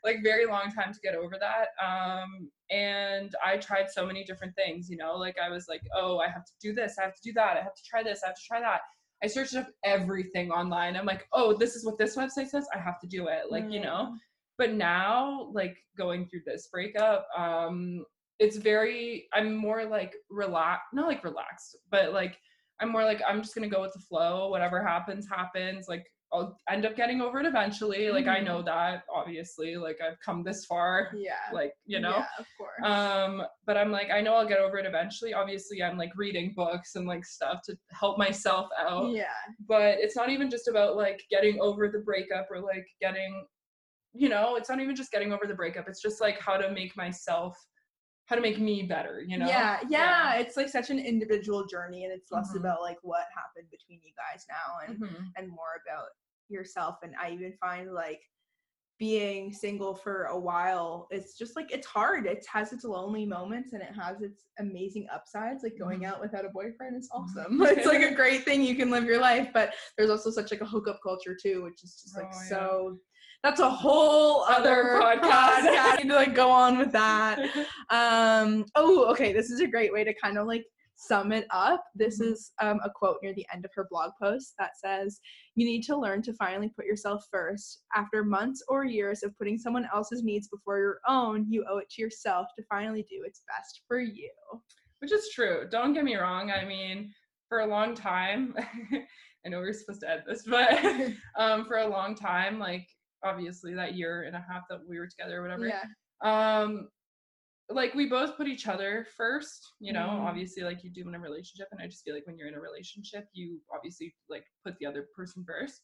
like 0.05 0.23
very 0.23 0.45
long 0.45 0.71
time 0.71 0.93
to 0.93 0.99
get 1.03 1.15
over 1.15 1.35
that. 1.37 1.67
Um, 1.85 2.49
and 2.71 3.35
I 3.45 3.57
tried 3.57 3.89
so 3.89 4.05
many 4.05 4.23
different 4.23 4.55
things, 4.55 4.89
you 4.89 4.95
know, 4.95 5.15
like 5.17 5.35
I 5.37 5.49
was 5.49 5.65
like, 5.67 5.81
oh, 5.93 6.19
I 6.19 6.29
have 6.29 6.45
to 6.45 6.51
do 6.61 6.73
this, 6.73 6.95
I 6.97 7.03
have 7.03 7.15
to 7.15 7.21
do 7.21 7.33
that, 7.33 7.57
I 7.57 7.61
have 7.61 7.75
to 7.75 7.83
try 7.83 8.03
this, 8.03 8.21
I 8.23 8.27
have 8.27 8.35
to 8.37 8.47
try 8.47 8.61
that. 8.61 8.81
I 9.23 9.27
searched 9.27 9.55
up 9.55 9.67
everything 9.83 10.51
online. 10.51 10.95
I'm 10.95 11.05
like, 11.05 11.27
oh, 11.33 11.55
this 11.57 11.75
is 11.75 11.85
what 11.85 11.97
this 11.97 12.15
website 12.15 12.47
says. 12.47 12.67
I 12.73 12.79
have 12.79 12.99
to 13.01 13.07
do 13.07 13.27
it. 13.27 13.51
Like, 13.51 13.69
you 13.69 13.81
know, 13.81 14.13
but 14.59 14.73
now 14.73 15.49
like 15.53 15.77
going 15.97 16.27
through 16.27 16.41
this 16.45 16.67
breakup 16.71 17.25
um 17.35 18.05
it's 18.37 18.57
very 18.57 19.27
i'm 19.33 19.55
more 19.55 19.85
like 19.85 20.13
relaxed 20.29 20.85
not 20.93 21.07
like 21.07 21.23
relaxed 21.23 21.77
but 21.89 22.13
like 22.13 22.37
i'm 22.79 22.91
more 22.91 23.03
like 23.05 23.21
i'm 23.27 23.41
just 23.41 23.55
gonna 23.55 23.67
go 23.67 23.81
with 23.81 23.93
the 23.93 23.99
flow 23.99 24.49
whatever 24.49 24.85
happens 24.85 25.27
happens 25.27 25.87
like 25.87 26.05
I'll 26.31 26.57
end 26.69 26.85
up 26.85 26.95
getting 26.95 27.21
over 27.21 27.39
it 27.39 27.45
eventually. 27.47 28.09
Like 28.11 28.27
I 28.27 28.39
Mhm. 28.39 28.45
know 28.45 28.61
that 28.61 29.03
obviously. 29.11 29.75
Like 29.77 29.99
I've 30.01 30.19
come 30.19 30.43
this 30.43 30.65
far. 30.65 31.11
Yeah. 31.15 31.33
Like 31.51 31.73
you 31.85 31.99
know. 31.99 32.17
Yeah, 32.17 32.27
of 32.37 32.45
course. 32.57 32.83
Um, 32.83 33.43
but 33.65 33.77
I'm 33.77 33.91
like, 33.91 34.11
I 34.11 34.21
know 34.21 34.35
I'll 34.35 34.47
get 34.47 34.59
over 34.59 34.77
it 34.77 34.85
eventually. 34.85 35.33
Obviously, 35.33 35.81
I'm 35.81 35.97
like 35.97 36.11
reading 36.15 36.53
books 36.55 36.95
and 36.95 37.07
like 37.07 37.25
stuff 37.25 37.61
to 37.63 37.75
help 37.91 38.17
myself 38.17 38.69
out. 38.77 39.09
yeah. 39.11 39.25
But 39.67 39.97
it's 39.99 40.15
not 40.15 40.29
even 40.29 40.49
just 40.49 40.67
about 40.67 40.95
like 40.95 41.21
getting 41.31 41.59
over 41.59 41.87
the 41.87 41.99
breakup 41.99 42.47
or 42.51 42.59
like 42.61 42.85
getting, 43.01 43.45
you 44.13 44.29
know, 44.29 44.55
it's 44.55 44.69
not 44.69 44.79
even 44.79 44.95
just 44.95 45.11
getting 45.11 45.33
over 45.33 45.47
the 45.47 45.53
breakup. 45.55 45.87
It's 45.87 46.01
just 46.01 46.21
like 46.21 46.39
how 46.39 46.57
to 46.57 46.71
make 46.71 46.95
myself, 46.95 47.57
how 48.29 48.35
to 48.35 48.41
make 48.41 48.59
me 48.59 48.83
better, 48.83 49.23
you 49.27 49.39
know? 49.39 49.47
Yeah, 49.47 49.79
yeah, 49.89 50.35
It's 50.35 50.55
like 50.55 50.69
such 50.69 50.91
an 50.91 50.99
individual 50.99 51.65
journey, 51.65 52.03
and 52.05 52.13
it's 52.13 52.31
less 52.31 52.51
Mhm. 52.53 52.59
about 52.59 52.81
like 52.81 52.99
what 53.01 53.25
happened 53.35 53.69
between 53.71 53.99
you 54.03 54.13
guys 54.15 54.45
now, 54.47 54.77
and 54.87 54.99
Mhm. 55.01 55.31
and 55.35 55.49
more 55.49 55.81
about 55.83 56.09
yourself. 56.47 56.99
And 57.01 57.15
I 57.15 57.31
even 57.31 57.53
find 57.53 57.91
like 57.91 58.21
being 58.99 59.51
single 59.53 59.95
for 59.95 60.25
a 60.25 60.37
while, 60.37 61.07
it's 61.09 61.35
just 61.37 61.55
like 61.55 61.71
it's 61.71 61.87
hard. 61.87 62.27
It 62.27 62.45
has 62.53 62.71
its 62.71 62.83
lonely 62.83 63.25
moments 63.25 63.73
and 63.73 63.81
it 63.81 63.95
has 63.95 64.21
its 64.21 64.45
amazing 64.59 65.07
upsides. 65.11 65.63
Like 65.63 65.77
going 65.79 66.01
Mhm. 66.01 66.05
out 66.05 66.19
without 66.21 66.45
a 66.45 66.49
boyfriend 66.49 66.97
is 66.97 67.09
Mhm. 67.09 67.23
awesome. 67.23 67.61
it's 67.77 67.87
like 67.87 68.03
a 68.03 68.13
great 68.21 68.43
thing 68.45 68.61
you 68.61 68.75
can 68.75 68.91
live 68.91 69.05
your 69.05 69.19
life, 69.21 69.49
but 69.53 69.73
there's 69.97 70.09
also 70.11 70.29
such 70.29 70.51
like 70.51 70.61
a 70.61 70.65
hookup 70.65 70.99
culture 71.01 71.33
too, 71.35 71.63
which 71.63 71.81
is 71.83 71.99
just 72.01 72.15
like 72.15 72.27
Oh, 72.31 72.41
yeah. 72.43 72.49
so. 72.49 72.99
That's 73.43 73.61
a 73.61 73.69
whole 73.69 74.43
Other 74.43 75.01
other 75.01 75.01
podcast. 75.21 75.61
podcast. 75.61 75.93
I 75.93 75.95
need 76.01 76.09
to 76.09 76.15
like 76.15 76.35
go 76.35 76.49
on 76.51 76.77
with 76.77 76.91
that. 76.91 77.39
Um, 77.91 78.65
oh, 78.75 79.05
okay. 79.11 79.33
This 79.33 79.49
is 79.49 79.61
a 79.61 79.67
great 79.67 79.91
way 79.91 80.03
to 80.03 80.13
kind 80.13 80.37
of 80.37 80.45
like 80.45 80.63
sum 80.95 81.31
it 81.31 81.47
up. 81.49 81.83
This 81.95 82.19
Mhm. 82.21 82.31
is 82.33 82.51
um, 82.61 82.79
a 82.83 82.89
quote 82.93 83.17
near 83.23 83.33
the 83.33 83.45
end 83.51 83.65
of 83.65 83.71
her 83.73 83.87
blog 83.89 84.11
post 84.21 84.53
that 84.59 84.77
says, 84.77 85.19
You 85.55 85.65
need 85.65 85.81
to 85.85 85.97
learn 85.97 86.21
to 86.23 86.33
finally 86.33 86.69
put 86.75 86.85
yourself 86.85 87.23
first. 87.31 87.81
After 87.95 88.23
months 88.23 88.61
or 88.67 88.83
years 88.85 89.23
of 89.23 89.35
putting 89.39 89.57
someone 89.57 89.87
else's 89.93 90.21
needs 90.23 90.49
before 90.49 90.77
your 90.77 90.99
own, 91.07 91.47
you 91.49 91.65
owe 91.67 91.77
it 91.79 91.89
to 91.91 92.01
yourself 92.03 92.47
to 92.57 92.65
finally 92.69 93.03
do 93.09 93.21
what's 93.23 93.41
best 93.47 93.81
for 93.87 93.99
you. 93.99 94.29
Which 94.99 95.11
is 95.13 95.29
true. 95.33 95.65
Don't 95.71 95.93
get 95.93 96.03
me 96.03 96.15
wrong. 96.17 96.51
I 96.51 96.65
mean, 96.65 97.11
for 97.47 97.61
a 97.61 97.65
long 97.65 97.95
time, 97.95 98.53
I 99.45 99.49
know 99.49 99.61
we 99.61 99.69
are 99.69 99.73
supposed 99.73 100.01
to 100.01 100.11
end 100.11 100.23
this, 100.27 100.43
but 100.43 100.77
um, 101.37 101.65
for 101.65 101.77
a 101.77 101.87
long 101.87 102.13
time, 102.13 102.59
like 102.59 102.87
obviously 103.23 103.73
that 103.73 103.95
year 103.95 104.23
and 104.23 104.35
a 104.35 104.45
half 104.49 104.63
that 104.69 104.79
we 104.87 104.97
were 104.99 105.07
together 105.07 105.39
or 105.39 105.41
whatever, 105.41 105.67
yeah. 105.67 105.83
um 106.23 106.89
like 107.71 107.93
we 107.93 108.07
both 108.07 108.35
put 108.35 108.47
each 108.47 108.67
other 108.67 109.05
first 109.15 109.73
you 109.79 109.93
know 109.93 110.07
Mhm. 110.07 110.27
obviously 110.27 110.63
like 110.63 110.83
you 110.83 110.89
do 110.89 111.07
in 111.07 111.13
a 111.13 111.19
relationship 111.19 111.67
and 111.71 111.79
i 111.81 111.85
just 111.85 112.03
feel 112.03 112.15
like 112.15 112.25
when 112.25 112.37
you're 112.37 112.47
in 112.47 112.55
a 112.55 112.59
relationship 112.59 113.27
you 113.33 113.61
obviously 113.73 114.15
like 114.27 114.45
put 114.65 114.75
the 114.79 114.85
other 114.85 115.07
person 115.15 115.43
first 115.47 115.81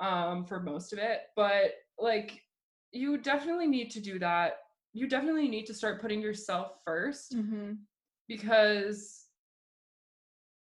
um 0.00 0.44
for 0.44 0.60
most 0.60 0.92
of 0.92 0.98
it 0.98 1.28
but 1.36 1.74
like 1.98 2.42
you 2.90 3.16
definitely 3.18 3.68
need 3.68 3.90
to 3.90 4.00
do 4.00 4.18
that 4.18 4.54
you 4.92 5.06
definitely 5.06 5.46
need 5.46 5.66
to 5.66 5.74
start 5.74 6.00
putting 6.00 6.20
yourself 6.20 6.78
first 6.84 7.36
Mm-hmm. 7.36 7.74
because 8.26 9.19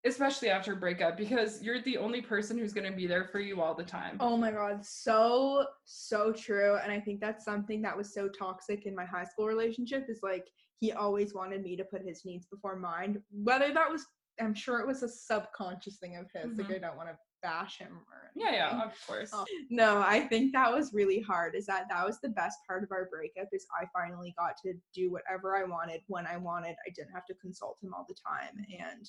especially 0.05 0.49
after 0.49 0.73
a 0.73 0.77
breakup 0.77 1.17
because 1.17 1.63
you're 1.63 1.83
the 1.83 1.97
only 1.97 2.21
person 2.23 2.57
who's 2.57 2.73
going 2.73 2.89
to 2.89 2.97
be 2.97 3.07
there 3.07 3.25
for 3.25 3.41
you 3.41 3.61
all 3.61 3.75
the 3.75 3.83
time 3.83 4.17
Oh 4.21 4.37
my 4.37 4.51
god, 4.51 4.85
so 4.85 5.67
so 5.85 6.33
true. 6.33 6.77
And 6.83 6.93
I 6.93 7.01
think 7.01 7.21
that's 7.21 7.45
something 7.45 7.83
that 7.83 7.97
was 7.97 8.15
so 8.15 8.29
toxic 8.29 8.87
in 8.87 8.95
my 8.95 9.05
high 9.05 9.25
school 9.25 9.47
relationship 9.47 10.07
is 10.09 10.21
like 10.23 10.47
he 10.81 10.93
always 10.93 11.35
wanted 11.35 11.63
me 11.63 11.77
to 11.77 11.85
put 11.85 12.03
his 12.03 12.25
needs 12.25 12.47
before 12.47 12.77
mine. 12.77 13.21
Whether 13.31 13.73
that 13.75 13.91
was 13.91 14.07
I'm 14.41 14.55
sure 14.55 14.79
it 14.79 14.87
was 14.87 15.03
a 15.03 15.09
subconscious 15.09 15.97
thing 15.99 16.17
of 16.17 16.27
his. 16.33 16.57
Like 16.57 16.69
Mhm. 16.69 16.77
I 16.77 16.79
don't 16.79 16.97
want 16.97 17.09
to 17.09 17.19
bash 17.41 17.79
him 17.79 17.93
or 18.13 18.33
yeah 18.35 18.51
yeah 18.51 18.83
of 18.85 18.93
course 19.07 19.31
Oh, 19.33 19.45
No, 19.71 20.01
I 20.01 20.21
think 20.27 20.53
that 20.53 20.73
was 20.73 20.93
really 20.93 21.21
hard. 21.21 21.55
Is 21.55 21.67
that 21.67 21.85
that 21.89 22.05
was 22.05 22.21
the 22.21 22.31
best 22.31 22.59
part 22.67 22.83
of 22.83 22.91
our 22.91 23.09
breakup 23.09 23.49
is 23.53 23.67
I 23.81 23.87
finally 23.93 24.35
got 24.37 24.55
to 24.65 24.75
do 24.95 25.11
whatever 25.13 25.57
I 25.57 25.63
wanted 25.65 26.01
when 26.09 26.27
I 26.27 26.37
wanted. 26.37 26.75
I 26.87 26.91
didn't 26.91 27.13
have 27.13 27.27
to 27.27 27.35
consult 27.35 27.79
him 27.83 27.95
all 27.95 28.07
the 28.09 28.15
time 28.15 28.65
and 28.81 29.09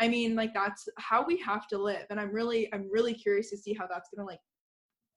I 0.00 0.08
mean 0.08 0.34
like 0.34 0.52
that's 0.54 0.88
how 0.98 1.24
we 1.24 1.38
have 1.38 1.68
to 1.68 1.78
live 1.78 2.06
and 2.10 2.20
I'm 2.20 2.32
really 2.32 2.72
I'm 2.72 2.88
really 2.90 3.14
curious 3.14 3.50
to 3.50 3.56
see 3.56 3.74
how 3.74 3.86
that's 3.86 4.08
going 4.14 4.26
to 4.26 4.30
like 4.30 4.40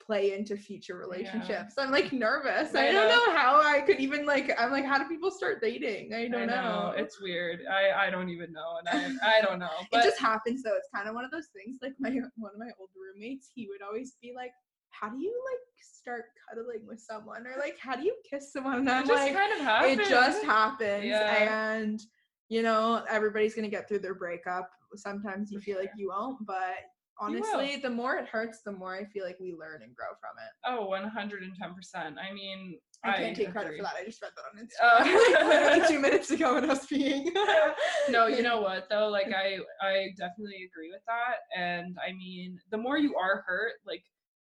play 0.08 0.34
into 0.34 0.56
future 0.56 0.96
relationships. 0.96 1.76
I'm 1.78 1.92
like 1.92 2.14
nervous. 2.14 2.74
I, 2.74 2.88
I 2.88 2.92
don't 2.92 3.10
know. 3.10 3.16
know 3.16 3.36
how 3.36 3.62
I 3.62 3.82
could 3.82 4.00
even 4.00 4.26
like 4.26 4.52
I'm 4.58 4.72
like 4.72 4.86
how 4.86 4.98
do 4.98 5.08
people 5.08 5.30
start 5.30 5.62
dating? 5.62 6.14
I 6.14 6.30
don't 6.30 6.44
I 6.50 6.56
know. 6.56 6.94
It's 6.96 7.22
weird. 7.22 7.62
I 7.70 8.08
I 8.08 8.10
don't 8.10 8.30
even 8.30 8.54
know, 8.54 8.80
and 8.80 9.20
I 9.22 9.38
I 9.38 9.42
don't 9.42 9.60
know. 9.60 9.70
But 9.92 10.02
it 10.02 10.10
just 10.10 10.20
happens 10.20 10.64
though. 10.64 10.76
It's 10.76 10.88
kind 10.96 11.08
of 11.10 11.14
one 11.16 11.26
of 11.26 11.32
those 11.32 11.48
things. 11.54 11.80
Like 11.82 11.94
my 12.00 12.10
one 12.38 12.52
of 12.54 12.60
my 12.60 12.72
old 12.80 12.90
roommates, 12.96 13.50
he 13.54 13.68
would 13.68 13.82
always 13.82 14.16
be 14.22 14.34
like, 14.36 14.52
"How 14.92 15.10
do 15.10 15.20
you 15.20 15.34
like 15.52 15.60
start 15.82 16.26
cuddling 16.50 16.88
with 16.88 17.02
someone, 17.02 17.46
or 17.46 17.56
like 17.60 17.78
how 17.80 17.96
do 17.96 18.04
you 18.04 18.16
kiss 18.30 18.54
someone?" 18.54 18.80
And 18.80 18.90
I'm 18.90 19.08
just 19.08 19.22
like, 19.22 19.34
kind 19.34 19.54
of 19.54 19.60
happens. 19.60 20.00
"It 20.00 20.10
just 20.10 20.44
happens." 20.44 21.06
Yeah. 21.06 21.74
And 21.74 22.02
you 22.50 22.62
know, 22.64 23.04
everybody's 23.10 23.56
gonna 23.56 23.68
get 23.70 23.88
through 23.88 24.00
their 24.00 24.16
breakup. 24.16 24.70
Sometimes 24.96 25.52
you 25.52 25.60
feel 25.60 25.78
like 25.78 25.92
you 25.98 26.10
won't, 26.10 26.46
but 26.46 26.76
honestly, 27.20 27.78
the 27.82 27.90
more 27.90 28.16
it 28.16 28.28
hurts, 28.28 28.62
the 28.64 28.72
more 28.72 28.96
I 28.96 29.04
feel 29.06 29.26
like 29.26 29.38
we 29.40 29.54
learn 29.54 29.82
and 29.82 29.96
grow 29.96 30.08
from 30.22 30.38
it. 30.38 30.52
Oh, 30.66 30.88
110%. 30.88 32.16
I 32.18 32.34
mean, 32.34 32.80
I 33.04 33.14
can't 33.14 33.36
take 33.36 33.52
credit 33.52 33.76
for 33.78 33.84
that. 33.84 33.96
I 34.00 34.06
just 34.06 34.22
read 34.22 34.32
that 34.36 34.44
on 34.54 34.66
Instagram 34.66 35.42
Uh, 35.42 35.48
literally 35.48 35.88
two 35.88 36.00
minutes 36.00 36.32
ago 36.32 36.56
when 36.56 36.66
I 36.66 36.68
was 36.68 36.82
speaking. 36.82 37.32
no, 38.10 38.28
you 38.28 38.42
know 38.44 38.62
what 38.62 38.88
though? 38.90 39.08
Like 39.10 39.28
I 39.28 39.60
I 39.82 40.10
definitely 40.18 40.70
agree 40.72 40.92
with 40.92 41.02
that. 41.08 41.38
And 41.56 41.96
I 42.08 42.14
mean, 42.14 42.58
the 42.72 42.78
more 42.78 42.98
you 42.98 43.16
are 43.16 43.44
hurt, 43.48 43.74
like 43.86 44.04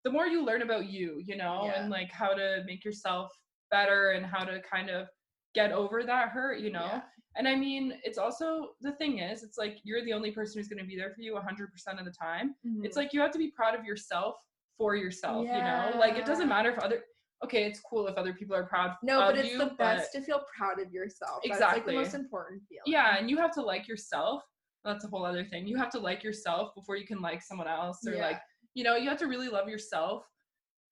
the 0.04 0.10
more 0.10 0.26
you 0.26 0.44
learn 0.44 0.62
about 0.62 0.86
you, 0.88 1.20
you 1.24 1.36
know, 1.36 1.64
Yeah. 1.66 1.80
and 1.82 1.90
like 1.90 2.10
how 2.10 2.34
to 2.34 2.62
make 2.66 2.84
yourself 2.84 3.30
better 3.70 4.10
and 4.10 4.26
how 4.26 4.44
to 4.44 4.60
kind 4.60 4.90
of 4.90 5.08
get 5.54 5.72
over 5.72 6.02
that 6.04 6.28
hurt, 6.30 6.60
you 6.60 6.70
know. 6.70 6.84
Yeah. 6.86 7.02
And 7.36 7.48
I 7.48 7.54
mean, 7.54 7.94
it's 8.04 8.18
also 8.18 8.70
the 8.80 8.92
thing 8.92 9.18
is, 9.20 9.42
it's 9.42 9.56
like 9.58 9.78
you're 9.84 10.04
the 10.04 10.12
only 10.12 10.30
person 10.32 10.58
who's 10.58 10.68
going 10.68 10.80
to 10.80 10.86
be 10.86 10.96
there 10.96 11.10
for 11.14 11.22
you 11.22 11.34
100% 11.34 11.98
of 11.98 12.04
the 12.04 12.10
time. 12.12 12.54
It's 12.82 12.94
Mhm. 12.94 13.00
like 13.00 13.12
you 13.12 13.20
have 13.20 13.30
to 13.32 13.38
be 13.38 13.50
proud 13.50 13.74
of 13.74 13.84
yourself 13.84 14.36
for 14.76 14.96
yourself, 14.96 15.46
you 15.46 15.52
know? 15.62 15.92
Like 15.98 16.16
it 16.16 16.26
doesn't 16.26 16.48
matter 16.48 16.70
if 16.70 16.78
other 16.78 17.04
okay, 17.44 17.64
it's 17.64 17.80
cool 17.80 18.06
if 18.06 18.14
other 18.16 18.32
people 18.32 18.54
are 18.54 18.64
proud 18.66 18.94
No, 19.02 19.18
but 19.18 19.36
it's 19.36 19.50
you, 19.50 19.58
the 19.58 19.66
but- 19.66 19.78
best 19.78 20.12
to 20.12 20.20
feel 20.22 20.42
proud 20.56 20.78
of 20.78 20.92
yourself. 20.92 21.40
That's 21.44 21.60
like 21.60 21.70
Exactly. 21.72 21.94
the 21.94 22.00
most 22.00 22.14
important 22.14 22.62
feeling. 22.68 22.82
yeah 22.86 23.16
and 23.18 23.28
you 23.28 23.36
have 23.36 23.50
to 23.54 23.62
like 23.62 23.88
yourself 23.88 24.42
that's 24.84 25.04
a 25.04 25.08
whole 25.08 25.24
other 25.24 25.44
thing 25.44 25.66
you 25.66 25.76
have 25.76 25.90
to 25.90 25.98
like 25.98 26.22
yourself 26.22 26.72
before 26.76 26.96
you 26.96 27.04
can 27.06 27.20
like 27.20 27.42
someone 27.42 27.66
else 27.68 27.98
or 28.06 28.14
Yeah. 28.14 28.26
like 28.28 28.40
you 28.74 28.84
know 28.84 28.94
you 28.96 29.08
have 29.08 29.18
to 29.18 29.26
really 29.26 29.48
love 29.48 29.68
yourself 29.68 30.24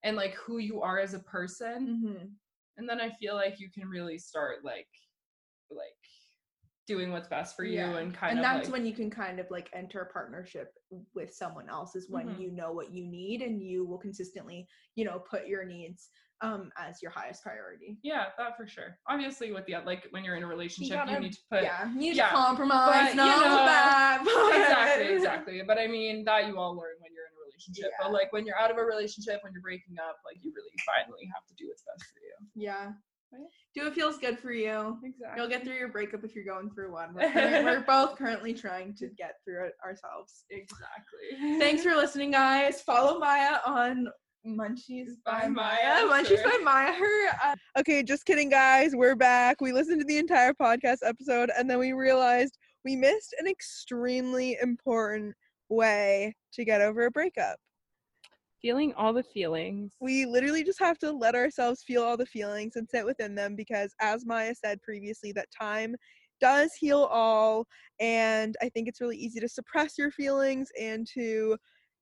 and 0.03 0.17
like 0.17 0.33
who 0.35 0.57
you 0.57 0.81
are 0.81 0.99
as 0.99 1.13
a 1.13 1.19
person 1.19 1.77
hmm 2.03 2.25
and 2.77 2.87
then 2.87 2.99
i 3.01 3.09
feel 3.19 3.35
like 3.35 3.59
you 3.59 3.69
can 3.73 3.87
really 3.87 4.17
start 4.17 4.57
like 4.63 4.87
like 5.69 5.87
doing 6.87 7.11
what's 7.11 7.27
best 7.27 7.55
for 7.55 7.63
you 7.63 7.75
Yeah. 7.75 7.97
and 7.97 8.13
kind 8.13 8.31
and 8.31 8.39
of 8.39 8.43
that's 8.43 8.67
like, 8.67 8.73
when 8.73 8.85
you 8.85 8.93
can 8.93 9.09
kind 9.09 9.39
of 9.39 9.45
like 9.49 9.69
enter 9.73 10.01
a 10.01 10.11
partnership 10.11 10.73
with 11.13 11.33
someone 11.33 11.69
else 11.69 11.95
is 11.95 12.09
when 12.09 12.27
Mhm. 12.27 12.39
you 12.39 12.51
know 12.51 12.71
what 12.73 12.91
you 12.91 13.05
need 13.05 13.41
and 13.41 13.61
you 13.61 13.85
will 13.85 13.99
consistently 13.99 14.67
you 14.95 15.05
know 15.05 15.19
put 15.19 15.47
your 15.47 15.63
needs 15.63 16.09
um 16.41 16.71
as 16.77 16.99
your 17.03 17.11
highest 17.11 17.43
priority 17.43 17.99
yeah 18.01 18.25
that 18.37 18.57
for 18.57 18.65
sure 18.67 18.97
obviously 19.07 19.51
with 19.51 19.63
the 19.67 19.75
like 19.85 20.07
when 20.09 20.23
you're 20.25 20.35
in 20.35 20.41
a 20.43 20.47
relationship 20.47 20.89
you, 20.91 20.97
gotta- 20.97 21.19
need 21.19 21.33
to 21.33 21.39
put 21.51 21.61
yeah 21.63 21.87
you 21.87 21.95
need 21.99 22.15
yeah, 22.15 22.29
to 22.29 22.35
compromise 22.35 23.09
but, 23.09 23.15
not 23.15 23.35
you 23.37 23.41
know, 23.43 23.55
that 23.57 24.21
but- 24.25 24.59
exactly 24.59 25.13
exactly 25.15 25.61
but 25.65 25.77
i 25.77 25.85
mean 25.85 26.25
that 26.25 26.47
you 26.47 26.57
all 26.57 26.71
learn 26.75 26.95
when 26.99 27.10
you're 27.10 27.10
in 27.10 27.10
a 27.10 27.10
relationship 27.67 27.91
Yeah. 27.91 28.03
but 28.07 28.13
like 28.13 28.31
when 28.33 28.45
you're 28.45 28.57
out 28.57 28.71
of 28.71 28.77
a 28.77 28.83
relationship 28.83 29.39
when 29.43 29.53
you're 29.53 29.61
breaking 29.61 29.95
up 29.99 30.17
like 30.25 30.37
you 30.41 30.51
really 30.55 30.71
finally 30.85 31.25
have 31.33 31.45
to 31.47 31.53
do 31.57 31.67
what's 31.67 31.83
best 31.83 32.03
for 32.11 32.19
you 32.21 32.67
yeah 32.67 32.91
Right? 33.33 33.47
do 33.73 33.85
what 33.85 33.93
feels 33.95 34.17
good 34.17 34.37
for 34.39 34.51
you 34.51 34.97
exactly 35.05 35.39
you'll 35.39 35.47
get 35.49 35.63
through 35.63 35.75
your 35.77 35.87
breakup 35.87 36.23
if 36.25 36.35
you're 36.35 36.43
going 36.43 36.69
through 36.69 36.91
one 36.91 37.13
we're, 37.13 37.31
current- 37.31 37.63
we're 37.69 37.79
both 37.81 38.17
currently 38.17 38.53
trying 38.53 38.93
to 38.95 39.07
get 39.17 39.35
through 39.45 39.67
it 39.67 39.73
ourselves 39.85 40.43
Exactly. 40.49 41.57
Thanks 41.57 41.81
for 41.83 41.95
listening, 41.95 42.31
guys. 42.31 42.81
Follow 42.81 43.19
Maya 43.19 43.59
on 43.65 44.07
Munchies 44.45 45.11
by, 45.25 45.43
By 45.43 45.47
Maya. 45.47 46.05
Maya, 46.05 46.23
Munchies 46.23 46.27
sure. 46.41 46.43
by 46.43 46.57
Maya. 46.63 46.91
Her. 46.93 47.27
Uh, 47.45 47.55
Okay, 47.79 48.03
just 48.03 48.25
kidding, 48.25 48.49
guys. 48.49 48.95
We're 48.95 49.15
back. 49.15 49.61
We 49.61 49.71
listened 49.71 50.01
to 50.01 50.05
the 50.05 50.17
entire 50.17 50.53
podcast 50.53 50.97
episode 51.05 51.49
and 51.57 51.69
then 51.69 51.79
we 51.79 51.93
realized 51.93 52.57
we 52.83 52.95
missed 52.97 53.33
an 53.39 53.47
extremely 53.47 54.57
important 54.61 55.35
way 55.71 56.35
to 56.53 56.65
get 56.65 56.81
over 56.81 57.05
a 57.05 57.11
breakup. 57.11 57.57
Feeling 58.61 58.93
all 58.93 59.11
the 59.13 59.23
feelings. 59.23 59.93
We 59.99 60.25
literally 60.25 60.63
just 60.63 60.79
have 60.79 60.99
to 60.99 61.11
let 61.11 61.33
ourselves 61.33 61.81
feel 61.81 62.03
all 62.03 62.17
the 62.17 62.27
feelings 62.27 62.75
and 62.75 62.87
sit 62.87 63.05
within 63.05 63.33
them 63.33 63.55
because, 63.55 63.95
as 63.99 64.25
Maya 64.25 64.53
said 64.53 64.81
previously, 64.83 65.31
that 65.31 65.47
time 65.59 65.95
does 66.39 66.73
heal 66.73 67.03
all. 67.05 67.65
And 67.99 68.55
I 68.61 68.69
think 68.69 68.87
it's 68.87 69.01
really 69.01 69.17
easy 69.17 69.39
to 69.39 69.49
suppress 69.49 69.97
your 69.97 70.11
feelings 70.11 70.69
and 70.79 71.07
to 71.13 71.57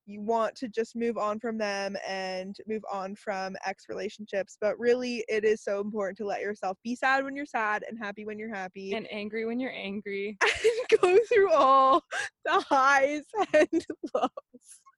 you 0.10 0.22
want 0.22 0.56
to 0.56 0.68
just 0.68 0.96
move 0.96 1.18
on 1.18 1.40
from 1.40 1.58
them 1.58 1.96
and 2.08 2.58
move 2.68 2.84
on 2.92 3.16
from 3.16 3.56
ex 3.66 3.86
relationships. 3.90 4.58
But 4.60 4.80
really, 4.80 5.24
it 5.28 5.46
is 5.46 5.64
so 5.64 5.80
important 5.80 6.18
to 6.18 6.26
let 6.26 6.42
yourself 6.42 6.78
be 6.84 6.96
sad 6.96 7.24
when 7.24 7.36
you're 7.36 7.46
sad 7.46 7.84
and 7.88 7.98
happy 7.98 8.26
when 8.26 8.40
you're 8.40 8.54
happy 8.54 8.94
and 8.94 9.08
angry 9.12 9.46
when 9.46 9.60
you're 9.60 9.72
angry. 9.72 10.38
and 10.42 11.02
go 11.02 11.20
through 11.32 11.52
all 11.54 12.04
the 12.46 12.64
highs 12.70 13.22
and 13.54 13.86
lows. 14.14 14.30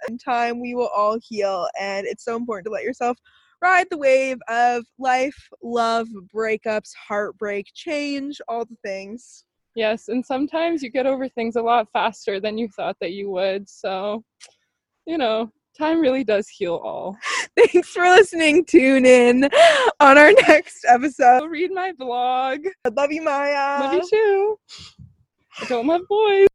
In 0.09 0.17
time, 0.17 0.59
we 0.59 0.73
will 0.73 0.89
all 0.95 1.17
heal, 1.21 1.67
and 1.79 2.07
it's 2.07 2.23
so 2.23 2.35
important 2.35 2.65
to 2.65 2.71
let 2.71 2.83
yourself 2.83 3.17
ride 3.61 3.87
the 3.91 3.97
wave 3.97 4.39
of 4.49 4.83
life, 4.97 5.37
love, 5.61 6.07
breakups, 6.33 6.89
heartbreak, 7.07 7.67
change, 7.75 8.41
all 8.47 8.65
the 8.65 8.77
things. 8.83 9.45
Yes, 9.75 10.09
and 10.09 10.25
sometimes 10.25 10.83
you 10.83 10.89
get 10.89 11.05
over 11.05 11.29
things 11.29 11.55
a 11.55 11.61
lot 11.61 11.87
faster 11.93 12.39
than 12.39 12.57
you 12.57 12.67
thought 12.69 12.97
that 12.99 13.11
you 13.11 13.29
would. 13.29 13.69
So, 13.69 14.23
you 15.05 15.17
know, 15.17 15.51
time 15.77 15.99
really 15.99 16.23
does 16.23 16.47
heal 16.47 16.75
all. 16.75 17.17
Thanks 17.57 17.89
for 17.89 18.03
listening. 18.03 18.65
Tune 18.65 19.05
in 19.05 19.49
on 19.99 20.17
our 20.17 20.31
next 20.47 20.85
episode. 20.87 21.45
Read 21.47 21.71
my 21.71 21.91
blog. 21.93 22.65
I 22.85 22.89
love 22.89 23.11
you, 23.11 23.21
Maya. 23.21 23.81
Love 23.81 23.93
you 23.93 24.09
too. 24.09 24.59
I 25.59 25.65
don't 25.65 25.87
love 25.87 26.01
boys. 26.07 26.47